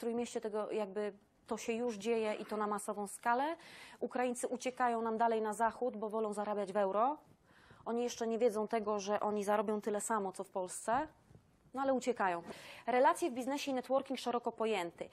[0.00, 1.12] Trójmieście tego jakby
[1.46, 3.56] to się już dzieje i to na masową skalę.
[4.00, 7.18] Ukraińcy uciekają nam dalej na zachód, bo wolą zarabiać w euro.
[7.84, 11.08] Oni jeszcze nie wiedzą tego, że oni zarobią tyle samo, co w Polsce,
[11.74, 12.42] no ale uciekają.
[12.86, 15.08] Relacje w biznesie i networking szeroko pojęty.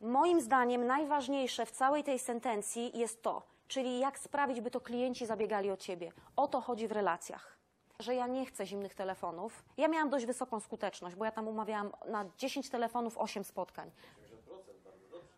[0.00, 5.26] Moim zdaniem najważniejsze w całej tej sentencji jest to, czyli jak sprawić, by to klienci
[5.26, 6.12] zabiegali o ciebie.
[6.36, 7.57] O to chodzi w relacjach.
[8.02, 9.64] Że ja nie chcę zimnych telefonów.
[9.76, 13.90] Ja miałam dość wysoką skuteczność, bo ja tam umawiałam na 10 telefonów 8 spotkań.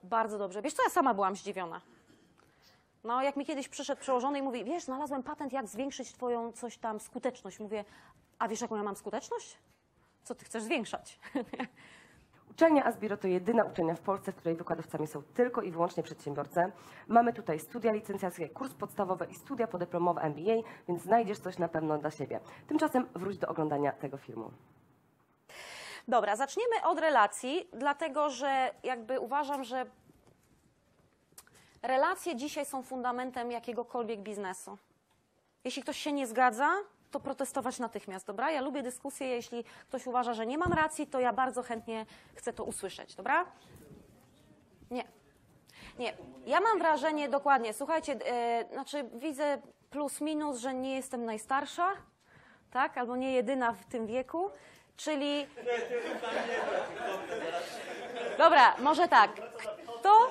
[0.03, 0.63] Bardzo dobrze.
[0.63, 1.81] Wiesz co, ja sama byłam zdziwiona.
[3.05, 6.79] No, jak mi kiedyś przyszedł przełożony i mówi, wiesz, znalazłem patent, jak zwiększyć twoją coś
[6.79, 7.61] tam skuteczność.
[7.61, 7.85] Mówię,
[8.39, 9.59] a wiesz, jaką ja mam skuteczność?
[10.25, 11.19] Co ty chcesz zwiększać?
[12.61, 16.61] Uczelnia Asbiro to jedyna uczelnia w Polsce, w której wykładowcami są tylko i wyłącznie przedsiębiorcy.
[17.09, 21.99] Mamy tutaj studia licencjackie, kurs podstawowy i studia podyplomowe MBA, więc znajdziesz coś na pewno
[21.99, 22.41] dla siebie.
[22.67, 24.51] Tymczasem wróć do oglądania tego filmu.
[26.09, 29.87] Dobra, zaczniemy od relacji, dlatego że jakby uważam, że
[31.83, 34.79] relacje dzisiaj są fundamentem jakiegokolwiek biznesu.
[35.65, 36.71] Jeśli ktoś się nie zgadza,
[37.11, 38.51] to protestować natychmiast, dobra?
[38.51, 42.53] Ja lubię dyskusję, jeśli ktoś uważa, że nie mam racji, to ja bardzo chętnie chcę
[42.53, 43.45] to usłyszeć, dobra?
[44.91, 45.05] Nie.
[45.99, 46.13] Nie.
[46.47, 49.59] Ja mam wrażenie, dokładnie, słuchajcie, e, znaczy widzę
[49.91, 51.93] plus minus, że nie jestem najstarsza,
[52.71, 52.99] tak?
[52.99, 54.51] Albo nie jedyna w tym wieku,
[54.97, 55.47] czyli...
[58.39, 59.31] Dobra, może tak.
[59.99, 60.31] Kto,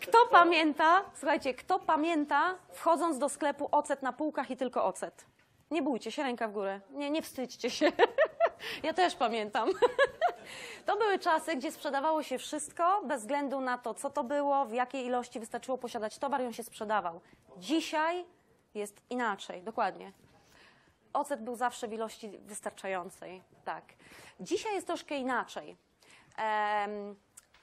[0.00, 5.26] kto pamięta, słuchajcie, kto pamięta, wchodząc do sklepu ocet na półkach i tylko ocet?
[5.70, 6.80] Nie bójcie się, ręka w górę.
[6.90, 7.92] Nie, nie wstydźcie się.
[8.82, 9.68] Ja też pamiętam.
[10.86, 14.72] To były czasy, gdzie sprzedawało się wszystko, bez względu na to, co to było, w
[14.72, 17.20] jakiej ilości wystarczyło posiadać towar i on się sprzedawał.
[17.56, 18.24] Dzisiaj
[18.74, 20.12] jest inaczej, dokładnie.
[21.12, 23.84] Ocet był zawsze w ilości wystarczającej, tak.
[24.40, 25.76] Dzisiaj jest troszkę inaczej.
[26.36, 27.16] Em,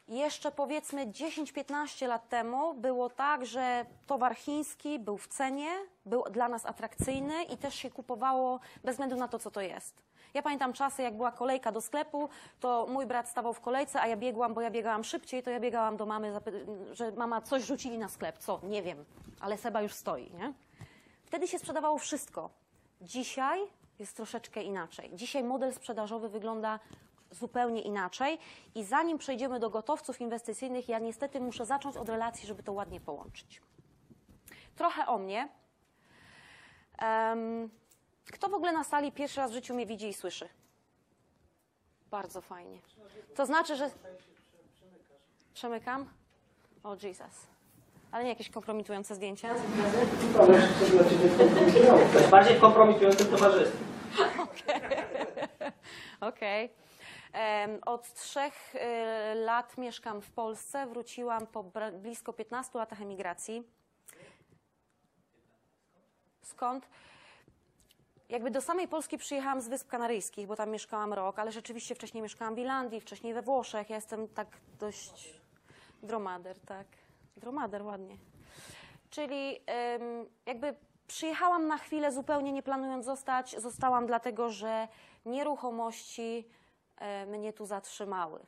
[0.07, 5.69] jeszcze powiedzmy 10-15 lat temu było tak, że towar chiński był w cenie,
[6.05, 10.03] był dla nas atrakcyjny i też się kupowało bez względu na to, co to jest.
[10.33, 12.29] Ja pamiętam czasy, jak była kolejka do sklepu,
[12.59, 15.59] to mój brat stawał w kolejce, a ja biegłam, bo ja biegałam szybciej, to ja
[15.59, 16.33] biegałam do mamy,
[16.91, 18.37] że mama coś rzucili na sklep.
[18.37, 18.59] Co?
[18.63, 19.05] Nie wiem,
[19.39, 20.53] ale Seba już stoi, nie?
[21.25, 22.49] Wtedy się sprzedawało wszystko.
[23.01, 23.59] Dzisiaj
[23.99, 25.09] jest troszeczkę inaczej.
[25.13, 26.79] Dzisiaj model sprzedażowy wygląda
[27.33, 28.39] zupełnie inaczej
[28.75, 33.01] i zanim przejdziemy do gotowców inwestycyjnych, ja niestety muszę zacząć od relacji, żeby to ładnie
[33.01, 33.61] połączyć.
[34.75, 35.49] Trochę o mnie.
[38.31, 40.49] Kto w ogóle na sali pierwszy raz w życiu mnie widzi i słyszy?
[42.11, 42.79] Bardzo fajnie.
[43.35, 43.89] To znaczy, że...
[45.53, 46.09] Przemykam?
[46.83, 47.47] O, Jesus.
[48.11, 49.55] Ale nie jakieś kompromitujące zdjęcia?
[49.55, 52.27] Ciebie kompromitujące.
[52.31, 53.77] Bardziej w kompromitującym towarzystwie.
[57.85, 58.79] Od trzech y,
[59.35, 60.87] lat mieszkam w Polsce.
[60.87, 61.63] Wróciłam po
[61.93, 63.63] blisko 15 latach emigracji.
[66.41, 66.89] Skąd?
[68.29, 72.23] Jakby do samej Polski przyjechałam z Wysp Kanaryjskich, bo tam mieszkałam rok, ale rzeczywiście wcześniej
[72.23, 73.89] mieszkałam w Irlandii, wcześniej we Włoszech.
[73.89, 74.47] Ja jestem tak
[74.79, 75.41] dość
[76.03, 76.87] dromader, tak.
[77.37, 78.17] Dromader, ładnie.
[79.09, 80.75] Czyli em, jakby
[81.07, 83.61] przyjechałam na chwilę zupełnie nie planując zostać.
[83.61, 84.87] Zostałam dlatego, że
[85.25, 86.47] nieruchomości
[87.27, 88.39] mnie tu zatrzymały.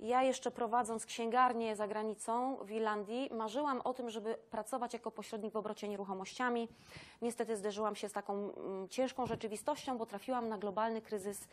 [0.00, 5.52] Ja jeszcze prowadząc księgarnię za granicą w Irlandii, marzyłam o tym, żeby pracować jako pośrednik
[5.52, 6.68] w obrocie nieruchomościami.
[7.22, 11.48] Niestety zderzyłam się z taką mm, ciężką rzeczywistością, bo trafiłam na globalny kryzys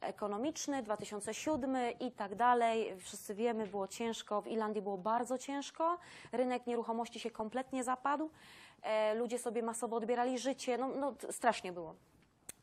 [0.00, 2.96] ekonomiczny, 2007 i tak dalej.
[3.00, 4.42] Wszyscy wiemy, było ciężko.
[4.42, 5.98] W Irlandii było bardzo ciężko.
[6.32, 8.30] Rynek nieruchomości się kompletnie zapadł.
[8.82, 10.78] E, ludzie sobie masowo odbierali życie.
[10.78, 11.94] No, no strasznie było.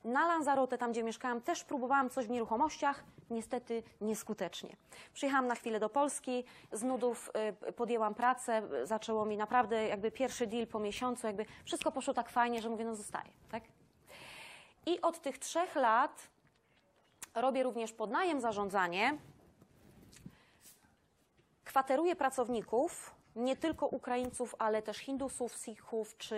[0.04, 4.76] Na Lanzarote, tam gdzie mieszkałam, też próbowałam coś w nieruchomościach, niestety nieskutecznie.
[5.14, 7.32] Przyjechałam na chwilę do Polski, z nudów
[7.70, 12.14] y, podjęłam pracę, y, zaczęło mi naprawdę jakby pierwszy deal po miesiącu, jakby wszystko poszło
[12.14, 13.64] tak fajnie, że mówię, no zostaję, tak?
[14.86, 16.28] I od tych trzech lat
[17.36, 19.18] robię również podnajem zarządzanie,
[21.66, 26.36] kwateruję pracowników, nie tylko Ukraińców, ale też Hindusów, Sikhów czy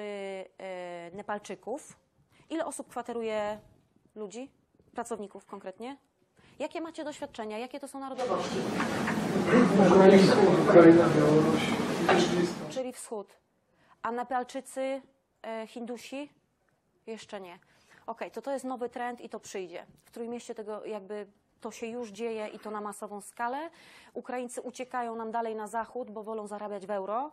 [0.57, 2.02] e, Nepalczyków.
[2.53, 3.59] Ile osób kwateruje
[4.15, 4.51] ludzi,
[4.91, 5.97] pracowników konkretnie?
[6.59, 7.57] Jakie macie doświadczenia?
[7.57, 8.55] Jakie to są narodowości?
[12.69, 13.37] Czyli wschód.
[14.01, 15.01] A Nepalczycy,
[15.43, 16.29] e, Hindusi?
[17.07, 17.59] Jeszcze nie.
[18.07, 19.85] Okej, to to jest nowy trend i to przyjdzie.
[20.05, 21.27] W Trójmieście tego jakby
[21.61, 23.69] to się już dzieje i to na masową skalę.
[24.13, 27.31] Ukraińcy uciekają nam dalej na zachód, bo wolą zarabiać w euro.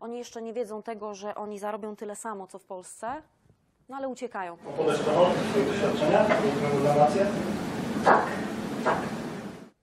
[0.00, 3.22] Oni jeszcze nie wiedzą tego, że oni zarobią tyle samo, co w Polsce,
[3.88, 4.56] no ale uciekają.
[4.68, 6.28] Opowiesz to o swoich doświadczeniach,
[6.84, 7.26] relacje?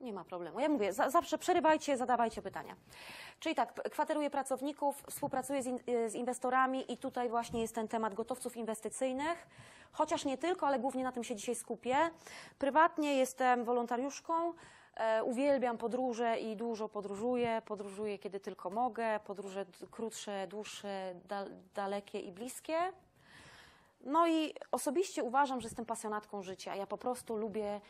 [0.01, 0.59] Nie Nie ma problemu.
[0.59, 2.75] Ja mówię, za, zawsze przerywajcie, zadawajcie pytania.
[3.39, 7.87] Czyli tak, kwateruję pracowników, współpracuję z, in, y, z inwestorami i tutaj właśnie jest ten
[7.87, 9.47] temat gotowców inwestycyjnych.
[9.91, 11.95] Chociaż nie tylko, ale głównie na tym się dzisiaj skupię.
[12.59, 14.53] Prywatnie jestem wolontariuszką.
[14.95, 17.61] E, uwielbiam podróże i dużo podróżuję.
[17.65, 19.19] Podróżuję kiedy tylko mogę.
[19.19, 22.77] Podróże krótsze, dłuższe, dal, dalekie i bliskie.
[24.03, 26.75] No i osobiście uważam, że jestem pasjonatką życia.
[26.75, 27.81] Ja po prostu lubię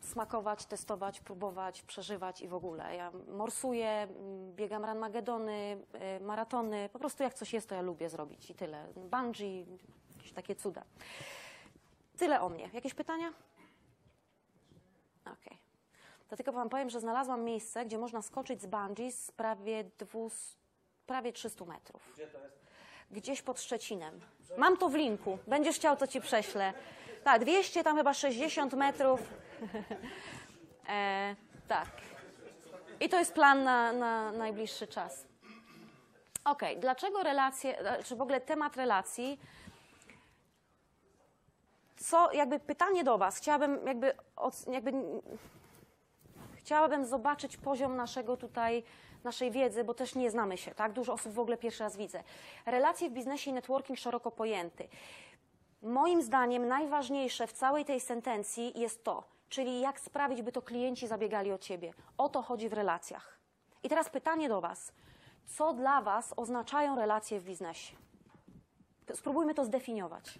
[0.00, 2.96] smakować, testować, próbować, przeżywać i w ogóle.
[2.96, 4.08] Ja morsuję,
[4.54, 5.78] biegam run magedony,
[6.18, 8.86] y, maratony, po prostu jak coś jest, to ja lubię zrobić i tyle.
[8.96, 9.66] Bungee,
[10.16, 10.82] jakieś takie cuda.
[12.18, 12.70] Tyle o mnie.
[12.72, 13.32] Jakieś pytania?
[15.24, 15.58] Okej.
[16.28, 20.56] To tylko wam powiem, że znalazłam miejsce, gdzie można skoczyć z bungee z prawie, 200,
[21.06, 22.12] prawie 300 metrów.
[22.14, 22.65] Gdzie to jest?
[23.10, 24.20] Gdzieś pod Szczecinem.
[24.56, 25.38] Mam to w linku.
[25.46, 26.72] Będziesz chciał, to ci prześlę.
[27.24, 29.20] Tak, 200, tam chyba 60 metrów.
[30.88, 31.36] e,
[31.68, 31.88] tak.
[33.00, 35.26] I to jest plan na, na najbliższy czas.
[36.44, 39.38] Okej, dlaczego relacje, czy w ogóle temat relacji
[41.96, 44.12] co, jakby pytanie do Was, chciałabym jakby,
[44.72, 44.92] jakby
[46.54, 48.82] chciałabym zobaczyć poziom naszego tutaj,
[49.26, 50.92] naszej wiedzy, bo też nie znamy się, tak?
[50.92, 52.22] Dużo osób w ogóle pierwszy raz widzę.
[52.66, 54.88] Relacje w biznesie i networking szeroko pojęty.
[55.82, 61.06] Moim zdaniem najważniejsze w całej tej sentencji jest to, czyli jak sprawić, by to klienci
[61.06, 61.92] zabiegali o Ciebie.
[62.18, 63.38] O to chodzi w relacjach.
[63.82, 64.92] I teraz pytanie do Was.
[65.46, 67.96] Co dla Was oznaczają relacje w biznesie?
[69.14, 70.38] Spróbujmy to zdefiniować.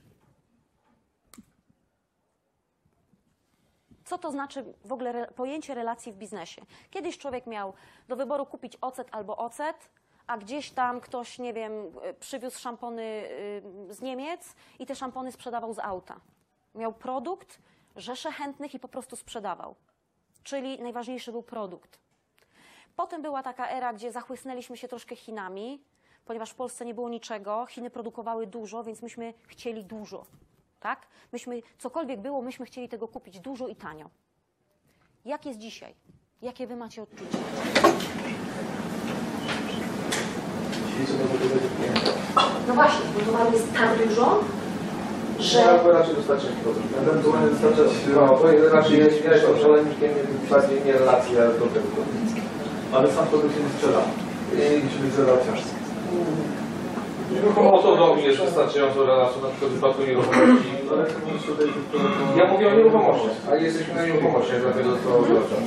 [4.06, 6.62] Co to znaczy w ogóle re, pojęcie relacji w biznesie?
[6.91, 7.73] Kiedyś człowiek miał
[8.08, 9.91] do wyboru kupić ocet albo ocet,
[10.26, 15.32] a gdzieś tam ktoś, nie wiem, y, przywiózł szampony y, z Niemiec i te szampony
[15.32, 16.20] sprzedawał z auta.
[16.75, 17.58] Miał produkt,
[17.97, 19.75] rzesze chętnych i po prostu sprzedawał.
[20.43, 21.99] Czyli najważniejszy był produkt.
[22.97, 25.82] Potem była taka era, gdzie zachłysnęliśmy się troszkę Chinami,
[26.25, 30.26] ponieważ w Polsce nie było niczego, Chiny produkowały dużo, więc myśmy chcieli dużo.
[30.81, 31.06] Tak?
[31.32, 34.11] Myśmy, cokolwiek było, myśmy chcieli tego kupić dużo i tanio.
[35.25, 35.94] Jak jest dzisiaj?
[36.43, 37.38] Jakie wy macie odczucia?
[42.69, 44.40] No właśnie, bo towaru jest tak dużo,
[45.38, 45.81] że...
[45.84, 46.50] No, raczej dostarczać.
[46.99, 50.11] Ewentualnie dostarczać, no, to raczej jest, ja jestem zwolennikiem
[50.50, 51.87] bardziej nie relacji, ale do tego.
[52.93, 54.02] Ale sam produkt się nie sprzeda.
[54.52, 55.52] I musi być relacja.
[57.73, 60.69] Oto do mnie jest wystarczającą relacją, na przykład w przypadku nieruchomości.
[62.37, 65.58] Ja mówię o nieruchomości, a jesteśmy na nieruchomościach, dlatego to odwracam.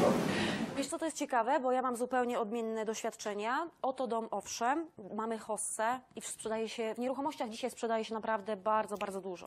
[0.78, 3.68] Wiesz co, to jest ciekawe, bo ja mam zupełnie odmienne doświadczenia.
[3.82, 8.98] Oto dom, owszem, mamy hossę i sprzedaje się, w nieruchomościach dzisiaj sprzedaje się naprawdę bardzo,
[8.98, 9.46] bardzo dużo.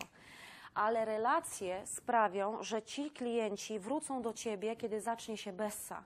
[0.75, 6.05] Ale relacje sprawią, że ci klienci wrócą do ciebie, kiedy zacznie się bessa.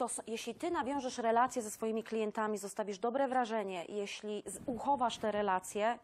[0.00, 5.98] To, jeśli ty nawiążesz relacje ze swoimi klientami, zostawisz dobre wrażenie, jeśli uchowasz te relacje,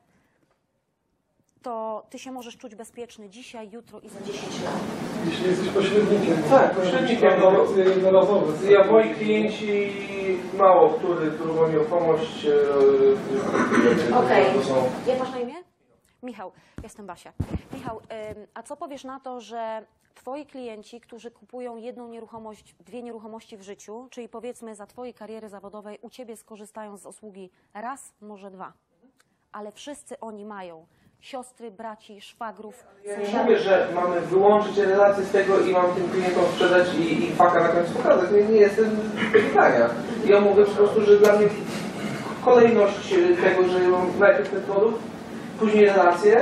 [1.63, 4.75] to ty się możesz czuć bezpieczny dzisiaj, jutro i za 10 lat.
[5.27, 6.43] Jeśli jesteś pośrednikiem.
[6.51, 7.19] Tak, pośrednikiem.
[7.19, 8.73] Transakcje jednorazowe.
[8.73, 9.93] Ja, moi klienci,
[10.59, 14.65] mało który, którą nieruchomość, e, Okej.
[14.65, 14.75] są
[15.07, 15.66] Jak masz na imię?
[16.23, 16.53] Michał,
[16.83, 17.33] jestem Basia.
[17.73, 18.01] Michał,
[18.55, 23.63] a co powiesz na to, że twoi klienci, którzy kupują jedną nieruchomość, dwie nieruchomości w
[23.63, 28.73] życiu, czyli powiedzmy za twojej kariery zawodowej u ciebie skorzystają z usługi raz, może dwa,
[29.53, 30.87] ale wszyscy oni mają
[31.21, 36.11] siostry, braci, szwagrów, Ja nie mówię, że mamy wyłączyć relacje z tego i mam tym
[36.11, 38.31] klientom sprzedać i, i faka na końcu pokazać.
[38.31, 38.97] Nie, jestem
[39.33, 39.91] pytania.
[40.25, 41.49] Ja mówię po prostu, że dla mnie
[42.45, 45.03] kolejność tego, że mam najpierw ten produkt,
[45.59, 46.37] później relacje,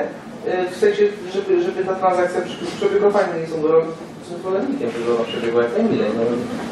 [0.46, 1.02] e, w sensie,
[1.32, 2.40] żeby, żeby ta transakcja
[2.78, 3.56] przebiegła fajnie, nie są
[4.24, 6.10] jestem zwolennikiem, żeby ona przebiegła jak najmilej.
[6.16, 6.22] No,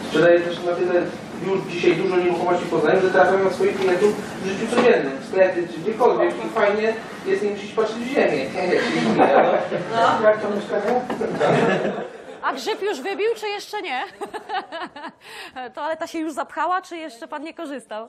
[0.06, 1.02] sprzedaję też na tyle
[1.46, 5.28] już dzisiaj dużo nieruchomości w Poznaniu, że trafiam na swoich klientów w życiu codziennym, w
[5.28, 6.94] sklepie czy gdziekolwiek i fajnie
[7.26, 8.46] jest nie musieć patrzeć w ziemię.
[9.92, 10.28] no.
[10.28, 11.00] Jak to mieszkanie?
[12.42, 14.02] A grzyb już wybił, czy jeszcze nie?
[15.74, 18.08] Toaleta się już zapchała, czy jeszcze pan nie korzystał?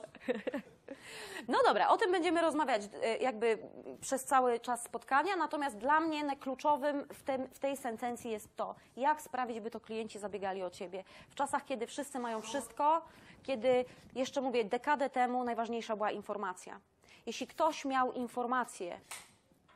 [1.48, 3.58] No dobra, o tym będziemy rozmawiać e, jakby
[4.00, 8.74] przez cały czas spotkania, natomiast dla mnie kluczowym w, tym, w tej sentencji jest to,
[8.96, 11.04] jak sprawić, by to klienci zabiegali o ciebie.
[11.28, 13.02] W czasach, kiedy wszyscy mają wszystko,
[13.42, 13.84] kiedy,
[14.14, 16.80] jeszcze mówię, dekadę temu najważniejsza była informacja.
[17.26, 19.00] Jeśli ktoś miał informacje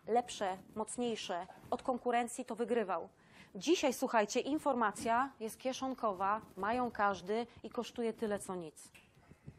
[0.09, 3.09] lepsze, mocniejsze od konkurencji, to wygrywał.
[3.55, 8.91] Dzisiaj, słuchajcie, informacja jest kieszonkowa, mają każdy i kosztuje tyle co nic.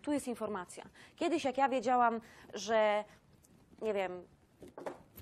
[0.09, 0.83] Tu jest informacja.
[1.15, 2.21] Kiedyś, jak ja wiedziałam,
[2.53, 3.03] że
[3.81, 4.27] nie wiem,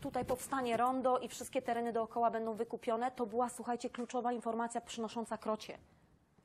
[0.02, 5.38] tutaj powstanie rondo i wszystkie tereny dookoła będą wykupione, to była, słuchajcie, kluczowa informacja przynosząca
[5.38, 5.78] krocie.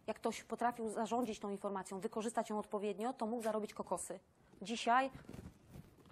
[0.07, 4.21] jak ktoś potrafił zarządzić tą informacją, wykorzystać ją odpowiednio, to mógł zarobić kokosy.
[4.63, 5.11] Dzisiaj,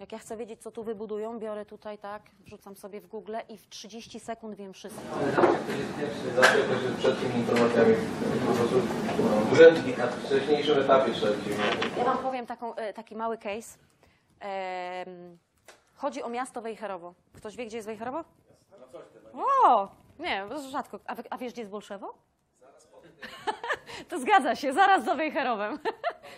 [0.01, 3.57] jak ja chcę wiedzieć, co tu wybudują, biorę tutaj tak, wrzucam sobie w Google i
[3.57, 5.01] w 30 sekund wiem wszystko.
[6.35, 7.95] Zawsze też jest przed tymi informacjami
[8.47, 8.81] po prostu
[9.51, 11.49] urzędnik na wcześniejszym etapie śledzi.
[11.97, 13.77] Ja Wam powiem taką, e, taki mały case.
[15.95, 17.13] Chodzi o miasto Wejherowo.
[17.33, 18.23] Ktoś wie, gdzie jest Wejherowo?
[19.65, 19.87] O!
[20.19, 20.99] Nie, rzadko.
[21.05, 22.13] A, wy- a wiesz, gdzie jest Bolszewo?
[24.09, 25.79] to zgadza się, zaraz za Wejherowem.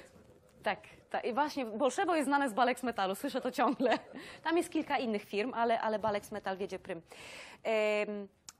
[0.64, 0.80] tak,
[1.20, 4.00] I właśnie Bolszewo jest znane z Balex Metalu, słyszę to ciągle.
[4.44, 7.02] Tam jest kilka innych firm, ale, ale Balex Metal wiedzie prym.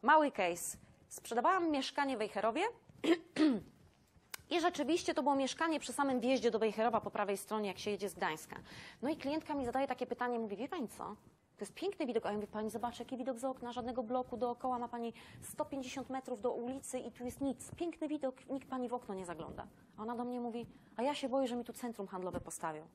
[0.02, 0.78] Mały case.
[1.10, 2.62] Sprzedawałam mieszkanie w Wejherowie
[4.50, 7.92] i rzeczywiście to było mieszkanie przy samym wjeździe do Wejherowa po prawej stronie, jak się
[7.92, 8.56] jedzie z Gdańska.
[9.02, 11.16] No i klientka mi zadaje takie pytanie, mówi, wie pani co?
[11.58, 14.38] To jest piękny widok, a ja mówię, pani zobacz, jaki widok z okna, żadnego bloku
[14.38, 17.72] dookoła, ma pani 150 metrów do ulicy i tu jest nic.
[17.76, 19.68] Piękny widok, nikt pani w okno nie zagląda.
[19.98, 20.66] A ona do mnie mówi,
[20.98, 22.88] a ja się boję, że mi tu centrum handlowe postawią.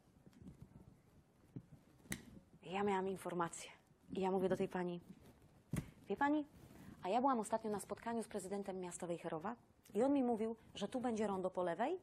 [2.62, 3.70] Ja miałam informację.
[4.12, 5.00] I ja mówię do tej pani,
[6.08, 6.44] wie pani,
[7.02, 9.56] a ja byłam ostatnio na spotkaniu z prezydentem miasta Wejherowa
[9.94, 11.98] i on mi mówił, że tu będzie rondo po lewej,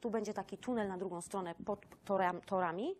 [0.00, 2.94] tu będzie taki tunel na drugą stronę pod toram, torami,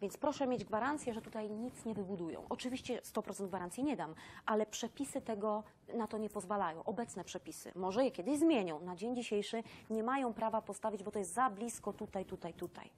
[0.00, 2.46] więc proszę mieć gwarancję, że tutaj nic nie wybudują.
[2.48, 4.14] Oczywiście 100% gwarancji nie dam,
[4.46, 6.84] ale przepisy tego na to nie pozwalają.
[6.84, 7.72] Obecne przepisy.
[7.74, 8.80] Może je kiedyś zmienią.
[8.80, 12.90] Na dzień dzisiejszy nie mają prawa postawić, bo to jest za blisko tutaj, tutaj, tutaj.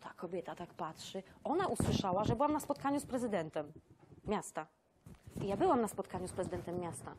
[0.00, 1.22] Ta kobieta tak patrzy.
[1.44, 3.72] Ona usłyszała, że byłam na spotkaniu z prezydentem
[4.26, 4.66] miasta.
[5.40, 7.14] I ja byłam na spotkaniu z prezydentem miasta.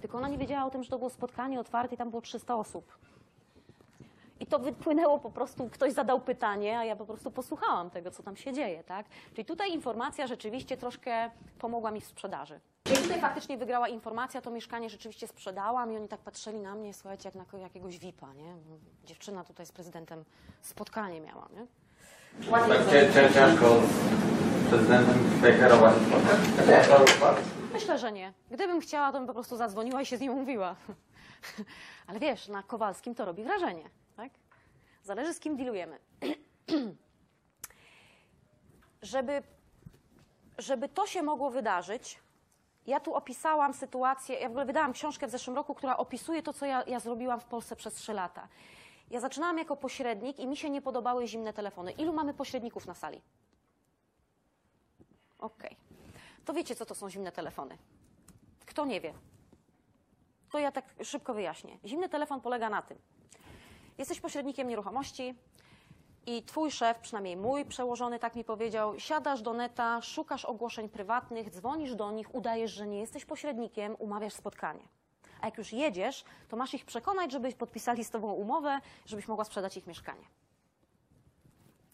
[0.00, 2.56] Tylko ona nie wiedziała o tym, że to było spotkanie otwarte i tam było 300
[2.56, 2.98] osób.
[4.40, 8.22] I to wypłynęło po prostu, ktoś zadał pytanie, a ja po prostu posłuchałam tego, co
[8.22, 9.06] tam się dzieje, tak?
[9.34, 12.60] Czyli tutaj informacja rzeczywiście troszkę pomogła mi w sprzedaży.
[12.84, 16.94] Czyli tutaj faktycznie wygrała informacja, to mieszkanie rzeczywiście sprzedałam i oni tak patrzyli na mnie,
[16.94, 18.56] słuchajcie, jak na jakiegoś VIP-a, nie?
[19.04, 20.24] Dziewczyna tutaj z prezydentem
[20.62, 21.66] spotkanie miała, nie?
[22.68, 23.66] Tak cię, cię, ciężko
[24.66, 26.40] z prezydentem tutaj kierować spotkać.
[27.72, 28.32] Myślę, że nie.
[28.50, 30.76] Gdybym chciała, to bym po prostu zadzwoniła i się z nim umówiła.
[32.06, 34.03] Ale wiesz, na Kowalskim to robi wrażenie, tak?
[35.04, 35.98] Zależy z kim dealujemy.
[39.02, 39.42] żeby,
[40.58, 42.20] żeby to się mogło wydarzyć,
[42.86, 46.52] ja tu opisałam sytuację, ja w ogóle wydałam książkę w zeszłym roku, która opisuje to,
[46.52, 48.48] co ja, ja zrobiłam w Polsce przez trzy lata.
[49.10, 51.92] Ja zaczynałam jako pośrednik i mi się nie podobały zimne telefony.
[51.92, 53.20] Ilu mamy pośredników na sali?
[55.38, 55.76] Okej.
[56.44, 57.78] To wiecie, co to są zimne telefony.
[58.66, 59.14] Kto nie wie?
[60.50, 61.78] To ja tak szybko wyjaśnię.
[61.84, 62.98] Zimny telefon polega na tym.
[63.98, 65.34] Jesteś pośrednikiem nieruchomości
[66.26, 71.50] i twój szef, przynajmniej mój przełożony tak mi powiedział, siadasz do neta, szukasz ogłoszeń prywatnych,
[71.50, 74.88] dzwonisz do nich, udajesz, że nie jesteś pośrednikiem, umawiasz spotkanie.
[75.40, 79.44] A jak już jedziesz, to masz ich przekonać, żebyś podpisali z tobą umowę, żebyś mogła
[79.44, 80.24] sprzedać ich mieszkanie.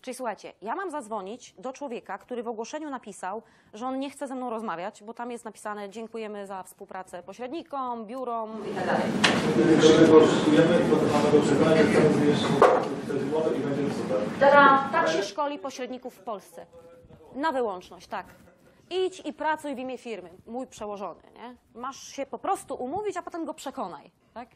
[0.00, 3.42] Czyli słuchajcie, ja mam zadzwonić do człowieka, który w ogłoszeniu napisał,
[3.74, 8.06] że on nie chce ze mną rozmawiać, bo tam jest napisane dziękujemy za współpracę pośrednikom,
[8.06, 9.02] biurom i tak dalej.
[10.10, 11.40] Poszukujemy, to mamy do
[13.68, 13.90] będziemy!
[14.92, 16.66] Tak się szkoli pośredników w Polsce.
[17.34, 18.26] Na wyłączność, tak.
[18.90, 20.30] Idź i pracuj w imię firmy.
[20.46, 21.56] Mój przełożony, nie?
[21.80, 24.48] Masz się po prostu umówić, a potem go przekonaj, tak?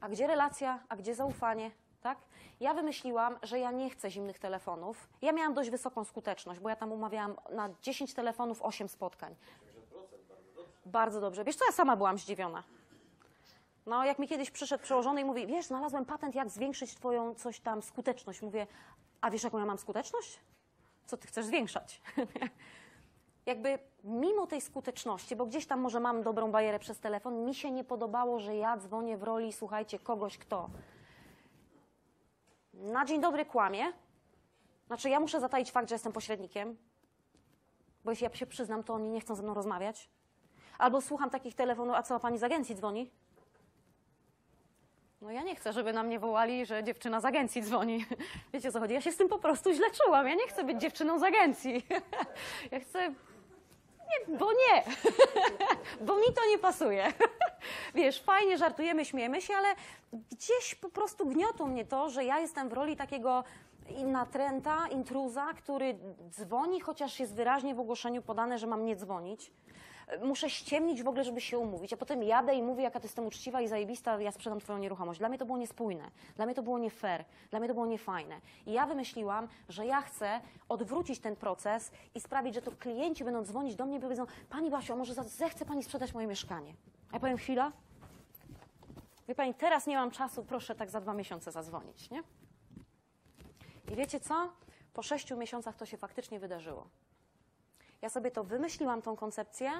[0.00, 1.70] A gdzie relacja, a gdzie zaufanie,
[2.02, 2.18] tak?
[2.60, 5.08] Ja wymyśliłam, że ja nie chcę zimnych telefonów.
[5.22, 9.34] Ja miałam dość wysoką skuteczność, bo ja tam umawiałam na 10 telefonów 8 spotkań.
[10.86, 11.44] Bardzo dobrze.
[11.44, 12.62] Wiesz co, ja sama byłam zdziwiona.
[13.86, 17.60] No, jak mi kiedyś przyszedł przełożony i mówi, wiesz, znalazłem patent, jak zwiększyć twoją coś
[17.60, 18.42] tam skuteczność.
[18.42, 18.66] Mówię,
[19.20, 20.40] a wiesz, jaką ja mam skuteczność?
[21.06, 22.00] Co ty chcesz zwiększać?
[23.46, 27.70] Jakby mimo tej skuteczności, bo gdzieś tam może mam dobrą barierę przez telefon, mi się
[27.70, 30.70] nie podobało, że ja dzwonię w roli, słuchajcie, kogoś, kto
[32.74, 33.92] na dzień dobry kłamie.
[34.86, 36.76] Znaczy, ja muszę zataić fakt, że jestem pośrednikiem,
[38.04, 40.10] bo jeśli ja się przyznam, to oni nie chcą ze mną rozmawiać.
[40.78, 43.10] Albo słucham takich telefonów, a co, pani z agencji dzwoni?
[45.20, 48.06] No ja nie chcę, żeby na mnie wołali, że dziewczyna z agencji dzwoni.
[48.52, 48.94] Wiecie o co chodzi?
[48.94, 50.28] Ja się z tym po prostu źle czułam.
[50.28, 51.86] Ja nie chcę być dziewczyną z agencji.
[52.70, 53.14] Ja chcę...
[54.28, 54.82] Bo nie.
[56.06, 57.12] Bo mi to nie pasuje.
[57.94, 59.68] Wiesz, fajnie żartujemy, śmiejemy się, ale
[60.12, 63.44] gdzieś po prostu gniotło mnie to, że ja jestem w roli takiego
[64.04, 65.98] natręta, intruza, który
[66.30, 69.52] dzwoni, chociaż jest wyraźnie w ogłoszeniu podane, że mam nie dzwonić.
[70.22, 73.26] Muszę ściemnić w ogóle, żeby się umówić, a potem jadę i mówię, jaka ty jestem
[73.26, 75.18] uczciwa i zajebista, ja sprzedam twoją nieruchomość.
[75.18, 77.86] Dla mnie to było niespójne, dla mnie to było nie fair, dla mnie to było
[77.86, 78.40] niefajne.
[78.66, 83.42] I ja wymyśliłam, że ja chcę odwrócić ten proces i sprawić, że to klienci będą
[83.42, 86.74] dzwonić do mnie i powiedzą, pani Basiu, a może zechce pani sprzedać moje mieszkanie?
[87.10, 87.72] A ja powiem, chwila,
[89.28, 92.22] Wie pani, teraz nie mam czasu, proszę tak za dwa miesiące zadzwonić, nie?
[93.92, 94.52] I wiecie co?
[94.94, 96.88] Po sześciu miesiącach to się faktycznie wydarzyło.
[98.04, 99.70] Ja sobie to wymyśliłam, tą koncepcję,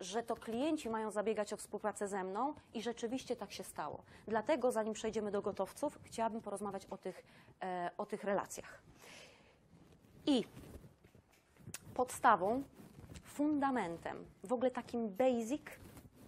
[0.00, 4.02] że to klienci mają zabiegać o współpracę ze mną i rzeczywiście tak się stało.
[4.26, 7.24] Dlatego, zanim przejdziemy do gotowców, chciałabym porozmawiać o tych,
[7.62, 8.82] e, o tych relacjach.
[10.26, 10.44] I
[11.94, 12.62] podstawą,
[13.24, 15.62] fundamentem, w ogóle takim basic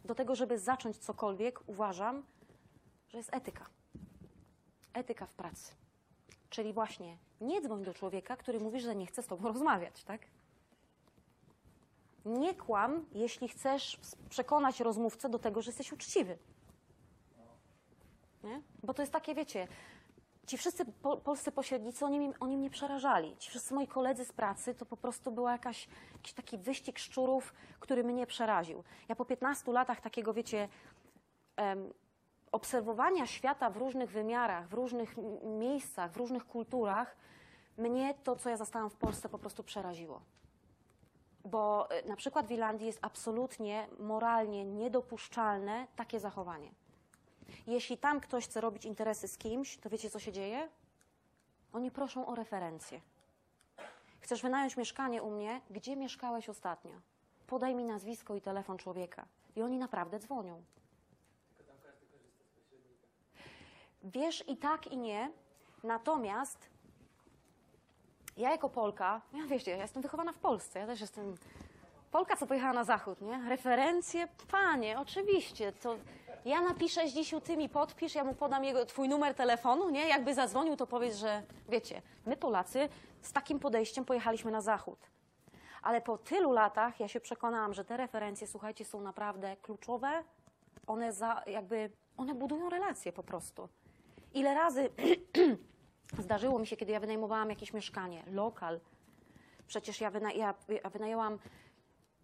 [0.05, 2.23] do tego, żeby zacząć cokolwiek, uważam,
[3.09, 3.67] że jest etyka.
[4.93, 5.75] Etyka w pracy.
[6.51, 10.21] Czyli właśnie nie dzwoń do człowieka, który mówi, że nie chce z tobą rozmawiać, tak?
[12.25, 16.39] Nie kłam, jeśli chcesz przekonać rozmówcę do tego, że jesteś uczciwy.
[18.45, 18.63] Nie?
[18.83, 19.69] Bo to jest takie, wiecie,
[20.47, 23.37] ci wszyscy po, polscy pośrednicy, oni, oni mnie przerażali.
[23.37, 27.55] Ci wszyscy moi koledzy z pracy, to po prostu była jakaś, jakiś taki wyścig szczurów,
[27.81, 28.85] który mnie przeraził.
[29.09, 30.69] Ja po 15 latach takiego, wiecie,
[31.57, 31.93] em,
[32.53, 37.17] obserwowania świata w różnych wymiarach, w różnych miejscach, w różnych kulturach,
[37.79, 40.21] mnie to, co ja zastałam w Polsce, po prostu przeraziło.
[41.45, 46.71] Bo y, na przykład w Irlandii jest absolutnie moralnie niedopuszczalne takie zachowanie.
[47.67, 50.69] Jeśli tam ktoś chce robić interesy z kimś, to wiecie, co się dzieje?
[51.73, 53.01] Oni proszą o referencję.
[54.21, 55.61] Chcesz wynająć mieszkanie u mnie?
[55.71, 56.93] Gdzie mieszkałeś ostatnio?
[57.47, 59.27] Podaj mi nazwisko i telefon człowieka.
[59.57, 60.63] I oni naprawdę dzwonią.
[64.03, 65.31] Wiesz i tak, i nie.
[65.83, 66.59] Natomiast
[68.37, 71.35] ja jako Polka, ja wiecie, ja jestem wychowana w Polsce, ja też jestem
[72.11, 73.49] Polka, co pojechała na zachód, nie?
[73.49, 75.97] Referencje, panie, oczywiście, to
[76.45, 80.09] ja napiszę Zdzisiu, ty mi podpisz, ja mu podam jego, twój numer telefonu, nie?
[80.09, 82.89] Jakby zadzwonił, to powiedz, że wiecie, my Polacy
[83.23, 84.99] z takim podejściem pojechaliśmy na zachód.
[85.83, 90.25] Ale po tylu latach ja się przekonałam, że te referencje, słuchajcie, są naprawdę kluczowe.
[90.87, 93.69] One za, jakby, one budują relacje po prostu.
[94.35, 94.91] Ile razy
[96.19, 98.81] zdarzyło mi się, kiedy ja wynajmowałam jakieś mieszkanie, lokal.
[99.67, 101.39] Przecież ja, wyna, ja, ja wynajęłam,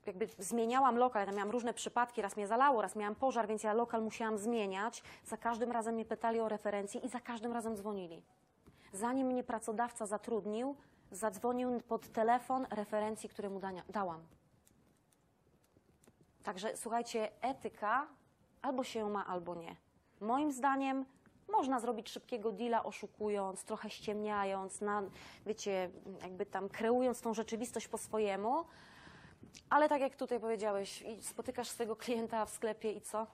[0.06, 3.72] jakby zmieniałam lokal, ja miałam różne przypadki, raz mnie zalało, raz miałam pożar, więc ja
[3.72, 5.02] lokal musiałam zmieniać.
[5.24, 8.22] Za każdym razem mnie pytali o referencje i za każdym razem dzwonili.
[8.92, 10.76] Zanim mnie pracodawca zatrudnił,
[11.10, 14.20] zadzwonił pod telefon referencji, które mu dania, dałam.
[16.42, 18.06] Także słuchajcie, etyka
[18.62, 19.76] albo się ma, albo nie.
[20.20, 21.04] Moim zdaniem
[21.52, 25.02] można zrobić szybkiego deala oszukując, trochę ściemniając, na,
[25.46, 25.90] wiecie,
[26.22, 28.64] jakby tam kreując tą rzeczywistość po swojemu,
[29.70, 33.26] ale tak jak tutaj powiedziałeś, spotykasz swojego klienta w sklepie i co?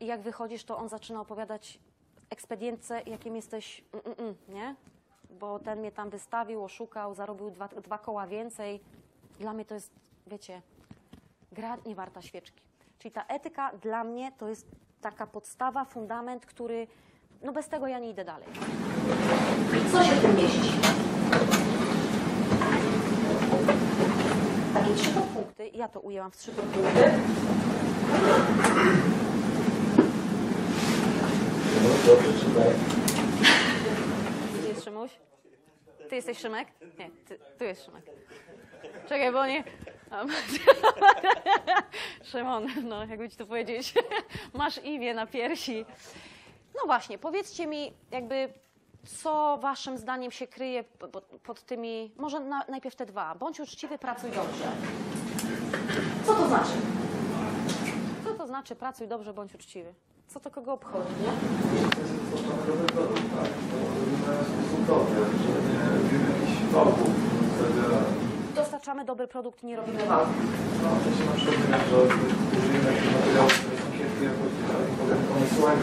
[0.00, 1.78] I jak wychodzisz, to on zaczyna opowiadać
[2.30, 4.74] ekspedientce, jakim jesteś, mm, mm, mm, nie?
[5.30, 8.80] Bo ten mnie tam wystawił, oszukał, zarobił dwa, dwa koła więcej.
[9.38, 9.92] Dla mnie to jest,
[10.26, 10.62] wiecie,
[11.52, 12.62] gra nie warta świeczki.
[12.98, 14.66] Czyli ta etyka dla mnie to jest
[15.00, 16.86] taka podstawa, fundament, który,
[17.42, 18.48] no bez tego ja nie idę dalej.
[19.92, 20.72] Co się w tym mieści?
[24.74, 25.34] Takie trzy podpunkty.
[25.34, 26.78] Punkty, ja to ujęłam w trzy punkty.
[32.54, 32.62] No.
[34.58, 35.10] Gdzie jest Szymuś?
[36.08, 36.68] Ty jesteś Szymek?
[36.98, 38.04] Nie, ty, tu jest Szymek.
[39.08, 39.64] Czekaj, bo nie...
[42.30, 43.94] Szymon, no jakby ci to powiedzieć,
[44.54, 45.84] masz Iwie na piersi.
[46.74, 48.48] No właśnie, powiedzcie mi jakby,
[49.04, 50.84] co waszym zdaniem się kryje
[51.44, 53.34] pod, tymi, może na, najpierw te dwa.
[53.34, 54.64] Bądź uczciwy, pracuj dobrze.
[56.26, 56.72] Co to znaczy?
[58.24, 59.94] Co to znaczy pracuj dobrze, bądź uczciwy?
[60.26, 61.32] Co to kogo obchodzi, nie?
[64.86, 64.94] To
[66.84, 68.25] robimy
[68.86, 70.08] Dostarczamy dobry produkt, nie robimy Wow.
[70.08, 70.28] wałów.
[70.82, 71.32] no, w sensie na
[71.78, 71.96] przykład, że
[72.58, 75.18] użyjemy jakichś materiałów, które są kiepskie jakości, tak, potem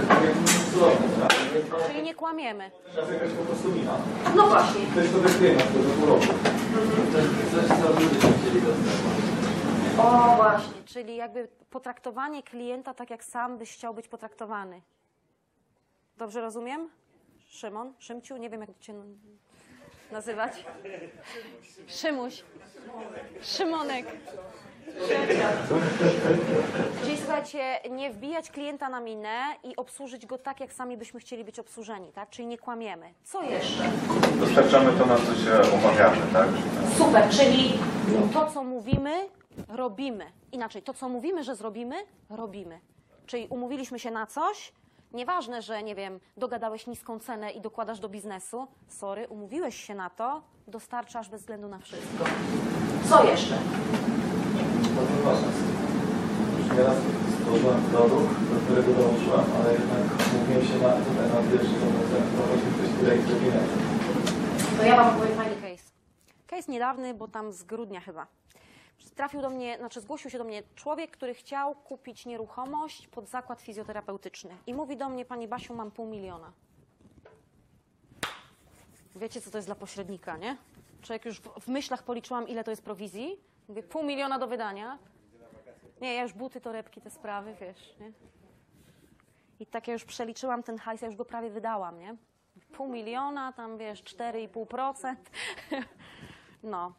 [0.07, 1.87] tak jak nie tak?
[1.87, 2.71] Czyli nie kłamiemy.
[2.95, 3.97] Teraz jakaś po prostu mina.
[4.35, 4.81] No właśnie.
[4.93, 6.25] To jest to wyklejma, to do pół roku.
[7.51, 8.97] Coś, co ludzie się chcieli dostać.
[9.97, 10.83] O, właśnie.
[10.85, 14.81] Czyli jakby potraktowanie klienta tak, jak sam byś chciał być potraktowany.
[16.17, 16.89] Dobrze rozumiem?
[17.47, 17.93] Szymon?
[17.99, 18.37] Szymciu?
[18.37, 18.93] Nie wiem, jak cię
[20.13, 20.65] nazywać.
[21.87, 22.43] Szymuś.
[23.41, 24.05] Szymonek.
[27.03, 31.43] Czyli słuchajcie, nie wbijać klienta na minę i obsłużyć go tak, jak sami byśmy chcieli
[31.43, 32.29] być obsłużeni, tak?
[32.29, 33.13] Czyli nie kłamiemy.
[33.23, 33.83] Co jeszcze?
[34.39, 36.47] Dostarczamy to, na co się umawiamy, tak?
[36.97, 37.73] Super, czyli
[38.33, 39.29] To, co mówimy,
[39.67, 40.25] robimy.
[40.51, 41.95] Inaczej, to, co mówimy, że zrobimy,
[42.29, 42.79] robimy.
[43.25, 44.73] Czyli umówiliśmy się na coś,
[45.13, 50.09] nieważne, że, nie wiem, dogadałeś niską cenę i dokładasz do biznesu, sorry, umówiłeś się na
[50.09, 52.23] to, dostarczasz bez względu na wszystko.
[53.09, 53.57] co jeszcze?
[56.75, 56.97] Nieraz
[57.39, 60.03] stworzyłem produkt, do którego dołączyłem, ale jednak
[60.39, 63.75] mówiłem się na, tutaj na pierwszy zamówienie, to właśnie ktoś do pieniędzy.
[64.77, 65.91] To ja wam powiem Fajny case.
[66.47, 68.27] Case niedawny, bo tam z grudnia chyba.
[69.11, 73.61] Trafił do mnie, znaczy zgłosił się do mnie człowiek, który chciał kupić nieruchomość pod zakład
[73.61, 74.57] fizjoterapeutyczny.
[74.67, 76.51] I mówi do mnie, pani Basiu, mam pół miliona.
[79.15, 80.57] Wiecie, co to jest dla pośrednika, nie?
[81.01, 83.39] Człowiek już w, w myślach policzyłam, ile to jest prowizji.
[83.67, 84.99] Mówię, pół miliona do wydania.
[86.01, 88.11] Nie, ja już buty, torebki, te sprawy, wiesz, nie?
[89.59, 92.15] I tak ja już przeliczyłam ten hajs, ja już go prawie wydałam, nie?
[92.71, 95.15] Pół miliona, tam wiesz, 4,5%.
[96.63, 96.93] No.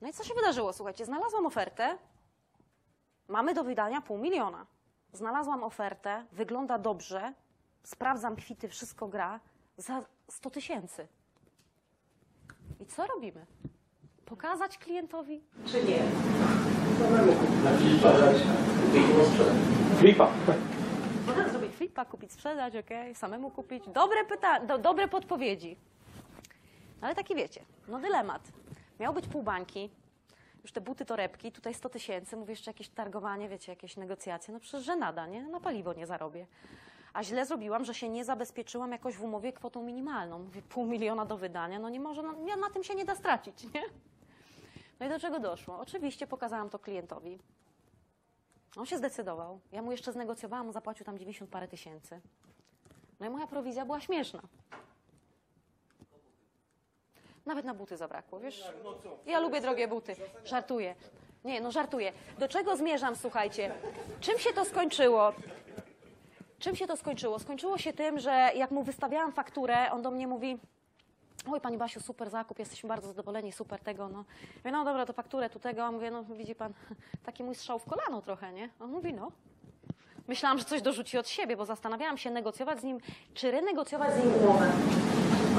[0.00, 0.72] No i co się wydarzyło?
[0.72, 1.98] Słuchajcie, znalazłam ofertę.
[3.28, 4.66] Mamy do wydania pół miliona.
[5.12, 7.32] Znalazłam ofertę, wygląda dobrze,
[7.82, 9.40] sprawdzam kwity, wszystko gra,
[9.76, 11.08] za 100 tysięcy.
[12.80, 13.46] I co robimy?
[14.24, 15.42] Pokazać klientowi?
[15.66, 16.02] czy nie?
[16.98, 18.36] Kupić i sprzedać.
[19.98, 20.28] Flipa.
[21.26, 23.84] Można zrobić flipa, kupić, sprzedać, okej, samemu kupić.
[23.88, 25.76] Dobre pytania, do, dobre podpowiedzi.
[27.00, 28.42] Ale taki wiecie, no dylemat.
[29.00, 29.90] Miał być pół bańki,
[30.62, 34.54] już te buty, torebki, tutaj 100 tysięcy, mówię jeszcze jakieś targowanie, wiecie, jakieś negocjacje.
[34.54, 35.42] No przecież żenada, nie?
[35.42, 36.46] Na paliwo nie zarobię.
[37.12, 40.38] A źle zrobiłam, że się nie zabezpieczyłam jakoś w umowie kwotą minimalną.
[40.38, 43.64] Mówię, pół miliona do wydania, no nie może, no, na tym się nie da stracić,
[43.74, 43.82] nie?
[45.00, 45.78] No i do czego doszło?
[45.78, 47.38] Oczywiście pokazałam to klientowi.
[48.76, 49.60] On się zdecydował.
[49.72, 52.20] Ja mu jeszcze znegocjowałam, zapłacił tam 90 parę tysięcy.
[53.20, 54.42] No i moja prowizja była śmieszna.
[57.46, 58.64] Nawet na buty zabrakło, wiesz?
[59.26, 60.16] Ja lubię drogie buty.
[60.44, 60.94] Żartuję.
[61.44, 62.12] Nie, no żartuję.
[62.38, 63.74] Do czego zmierzam, słuchajcie?
[64.20, 65.32] Czym się to skończyło?
[66.58, 67.38] Czym się to skończyło?
[67.38, 70.58] Skończyło się tym, że jak mu wystawiałam fakturę, on do mnie mówi,
[71.52, 74.24] oj Pani Basiu, super zakup, jesteśmy bardzo zadowoleni, super tego, no.
[74.56, 76.72] Mówię, no dobra, to fakturę tu tego, a mówię, no widzi Pan,
[77.26, 78.68] taki mój strzał w kolano trochę, nie?
[78.80, 79.32] On mówi, no.
[80.28, 82.98] Myślałam, że coś dorzuci od siebie, bo zastanawiałam się negocjować z nim,
[83.34, 84.72] czy renegocjować z nim umowę.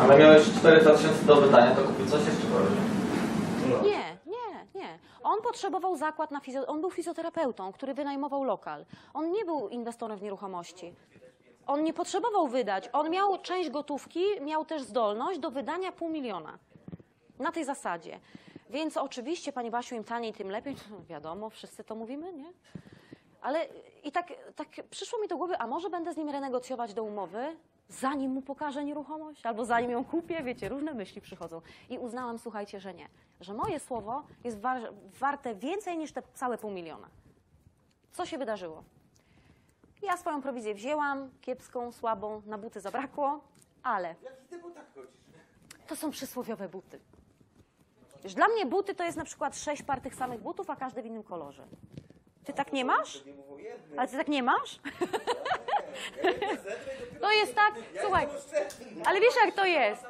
[0.01, 2.77] Ale miałeś 400 tysięcy do wydania, to kupić coś jeszcze bardziej.
[3.83, 4.99] Nie, nie, nie.
[5.23, 6.67] On potrzebował zakład na fizjo...
[6.67, 8.85] On był fizjoterapeutą, który wynajmował lokal.
[9.13, 10.93] On nie był inwestorem w nieruchomości.
[11.67, 12.89] On nie potrzebował wydać.
[12.93, 16.57] On miał część gotówki, miał też zdolność do wydania pół miliona.
[17.39, 18.19] Na tej zasadzie.
[18.69, 20.75] Więc oczywiście, Pani Basiu, im taniej, tym lepiej.
[20.91, 22.53] No, wiadomo, wszyscy to mówimy, nie?
[23.41, 23.67] Ale
[24.03, 27.55] i tak, tak przyszło mi do głowy, a może będę z nim renegocjować do umowy,
[27.89, 31.61] zanim mu pokażę nieruchomość, albo zanim ją kupię, wiecie, różne myśli przychodzą.
[31.89, 33.09] I uznałam, słuchajcie, że nie,
[33.41, 37.09] że moje słowo jest war, warte więcej niż te całe pół miliona.
[38.11, 38.83] Co się wydarzyło?
[40.01, 43.39] Ja swoją prowizję wzięłam, kiepską, słabą, na buty zabrakło,
[43.83, 44.15] ale
[45.87, 46.99] to są przysłowiowe buty.
[48.23, 51.01] Wiesz, dla mnie buty to jest na przykład sześć par tych samych butów, a każdy
[51.01, 51.67] w innym kolorze.
[52.45, 53.23] Ty tak nie masz?
[53.97, 54.79] Ale ty tak nie masz?
[57.21, 58.27] To jest tak, słuchaj,
[59.05, 60.05] ale wiesz jak to jest?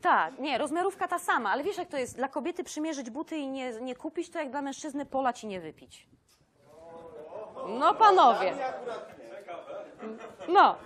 [0.00, 2.16] Tak, nie, rozmiarówka ta sama, ale wiesz jak to jest?
[2.16, 5.60] Dla kobiety przymierzyć buty i nie, nie kupić, to jak dla mężczyzny polać i nie
[5.60, 6.06] wypić.
[7.68, 8.54] No panowie.
[10.48, 10.76] No.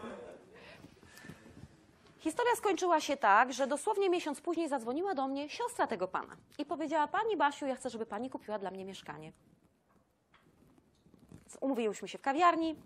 [2.19, 6.65] Historia skończyła się tak, że dosłownie miesiąc później zadzwoniła do mnie siostra tego pana i
[6.65, 9.33] powiedziała: Pani Basiu, ja chcę, żeby pani kupiła dla mnie mieszkanie.
[11.61, 12.77] Umówiłyśmy się w kawiarni,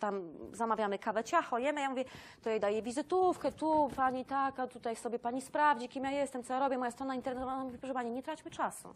[0.00, 1.80] tam zamawiamy kawę ciacho, jemy.
[1.80, 2.04] Ja mówię,
[2.42, 6.52] to jej daję wizytówkę, tu pani taka, tutaj sobie pani sprawdzi, kim ja jestem, co
[6.52, 7.54] ja robię, moja strona internetowa.
[7.54, 8.94] Ona mówi, proszę pani, nie traćmy czasu.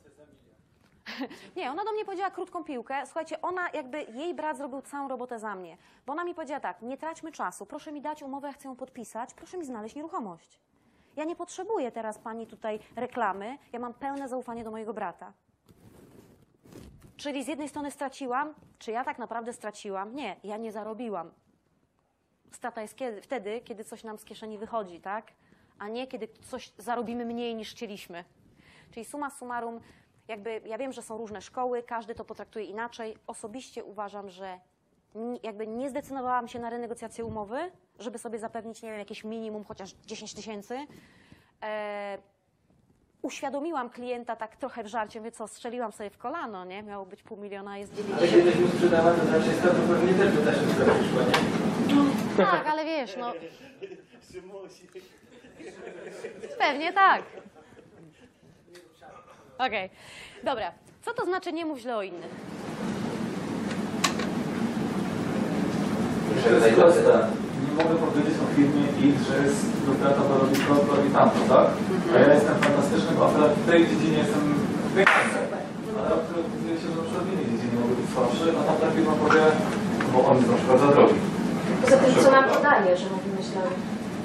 [1.57, 3.07] Nie, ona do mnie powiedziała krótką piłkę.
[3.07, 5.77] Słuchajcie, ona jakby, jej brat zrobił całą robotę za mnie.
[6.07, 8.77] Bo ona mi powiedziała tak, nie traćmy czasu, proszę mi dać umowę, ja chcę ją
[8.77, 10.61] podpisać, proszę mi znaleźć nieruchomość.
[11.17, 15.33] Ja nie potrzebuję teraz pani tutaj reklamy, ja mam pełne zaufanie do mojego brata.
[17.17, 20.15] Czyli z jednej strony straciłam, czy ja tak naprawdę straciłam?
[20.15, 21.31] Nie, ja nie zarobiłam.
[22.53, 25.33] Strata jest kiedy, wtedy, kiedy coś nam z kieszeni wychodzi, tak?
[25.79, 28.25] A nie kiedy coś zarobimy mniej niż chcieliśmy.
[28.91, 29.81] Czyli suma summarum,
[30.29, 33.17] jakby ja wiem, że są różne szkoły, każdy to potraktuje inaczej.
[33.27, 34.61] Osobiście uważam, że
[35.43, 39.93] jakby nie zdecydowałam się na renegocjację umowy, żeby sobie zapewnić, nie wiem, jakieś minimum, chociaż
[39.93, 40.87] 10 tysięcy.
[41.63, 42.19] E,
[43.27, 46.83] uświadomiłam klienta tak trochę w żarcie, mówię, co, strzeliłam sobie w kolano, nie?
[46.83, 48.45] Miało być pół miliona, a jest Ale 90.
[48.45, 52.45] kiedyś mu sprzedała, to znaczy to pewnie też by też przyszło, nie?
[52.45, 53.33] Tak, ale wiesz, no...
[56.59, 57.23] Pewnie tak.
[59.59, 59.91] Okej,
[60.45, 60.73] dobra.
[61.03, 62.31] Co to znaczy nie mów źle o innych?
[66.37, 66.77] Nie
[67.79, 71.67] mogę powiedzieć o firmie X, że jest dobrata, to robi to, to robi tamto, tak?
[72.13, 74.45] A ja jestem fantastyczny, bo akurat w tej dziedzinie jestem
[74.95, 75.39] pieniądze.
[75.99, 79.15] Ale okazuje się, że na przykład w innej dziedzinie mogę być słabszy, a tamta firma
[79.23, 79.43] powie,
[80.13, 81.19] bo on jest na przykład za drogi.
[81.83, 83.63] Poza tym, co nam podaje, że mówimy źle.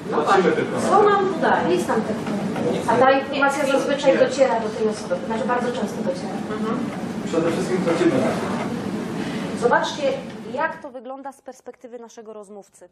[0.03, 1.09] Tylko na Co to.
[1.09, 1.75] nam podaje?
[1.75, 2.23] Jest tam taki
[2.91, 5.15] A ta informacja zazwyczaj dociera do tej osoby.
[5.27, 6.35] Znaczy bardzo często dociera.
[7.25, 8.49] Przede wszystkim tracimy na tym.
[9.61, 10.03] Zobaczcie,
[10.53, 12.89] jak to wygląda z perspektywy naszego rozmówcy.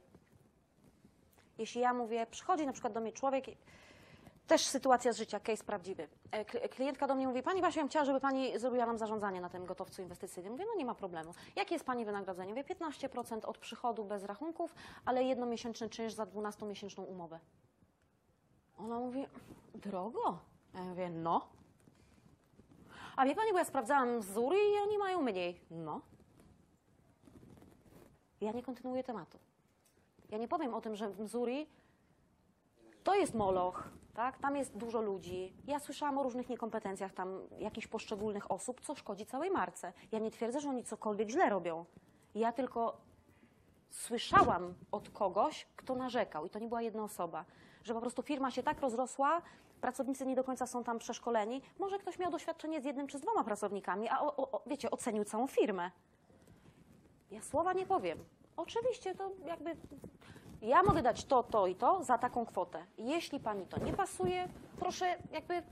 [1.60, 3.46] Jeśli ja mówię, przychodzi na przykład do mnie człowiek,
[4.48, 6.08] też sytuacja z życia, case prawdziwy.
[6.32, 9.42] E, kli- Klientka do mnie mówi, Pani Basiu, ja chciała, żeby Pani zrobiła nam zarządzanie
[9.42, 10.54] na tym gotowcu inwestycyjnym.
[10.54, 11.34] Mówię, no nie ma problemu.
[11.56, 12.50] Jakie jest Pani wynagrodzenie?
[12.54, 17.40] Mówię, 15% od przychodu bez rachunków, ale jednomiesięczny czynsz za 12-miesięczną umowę.
[18.78, 19.26] Ona mówi,
[19.76, 20.38] drogo.
[20.74, 21.48] Ja mówię, no.
[23.16, 25.62] A wie Pani, bo ja sprawdzałam Zury i oni mają mniej.
[25.72, 26.02] No.
[28.42, 29.40] Ja nie kontynuuję tematu.
[30.30, 31.68] Ja nie powiem o tym, że w Missouri
[33.04, 34.38] to jest moloch, tak?
[34.38, 35.54] Tam jest dużo ludzi.
[35.68, 39.94] Ja słyszałam o różnych niekompetencjach tam jakichś poszczególnych osób, co szkodzi całej marce.
[40.12, 41.86] Ja nie twierdzę, że oni cokolwiek źle robią.
[42.36, 42.98] Ja tylko
[43.90, 47.46] słyszałam od kogoś, kto narzekał, i to nie była jedna osoba,
[47.84, 49.42] że po prostu firma się tak rozrosła,
[49.82, 51.62] pracownicy nie do końca są tam przeszkoleni.
[51.80, 55.26] Może ktoś miał doświadczenie z jednym czy z dwoma pracownikami, a o, o, wiecie, ocenił
[55.26, 55.92] całą firmę.
[57.32, 58.26] Ja słowa nie powiem.
[58.60, 59.76] Oczywiście to jakby.
[60.62, 62.86] Ja mogę dać to, to i to za taką kwotę.
[62.98, 64.48] Jeśli pani to nie pasuje,
[64.80, 65.64] proszę jakby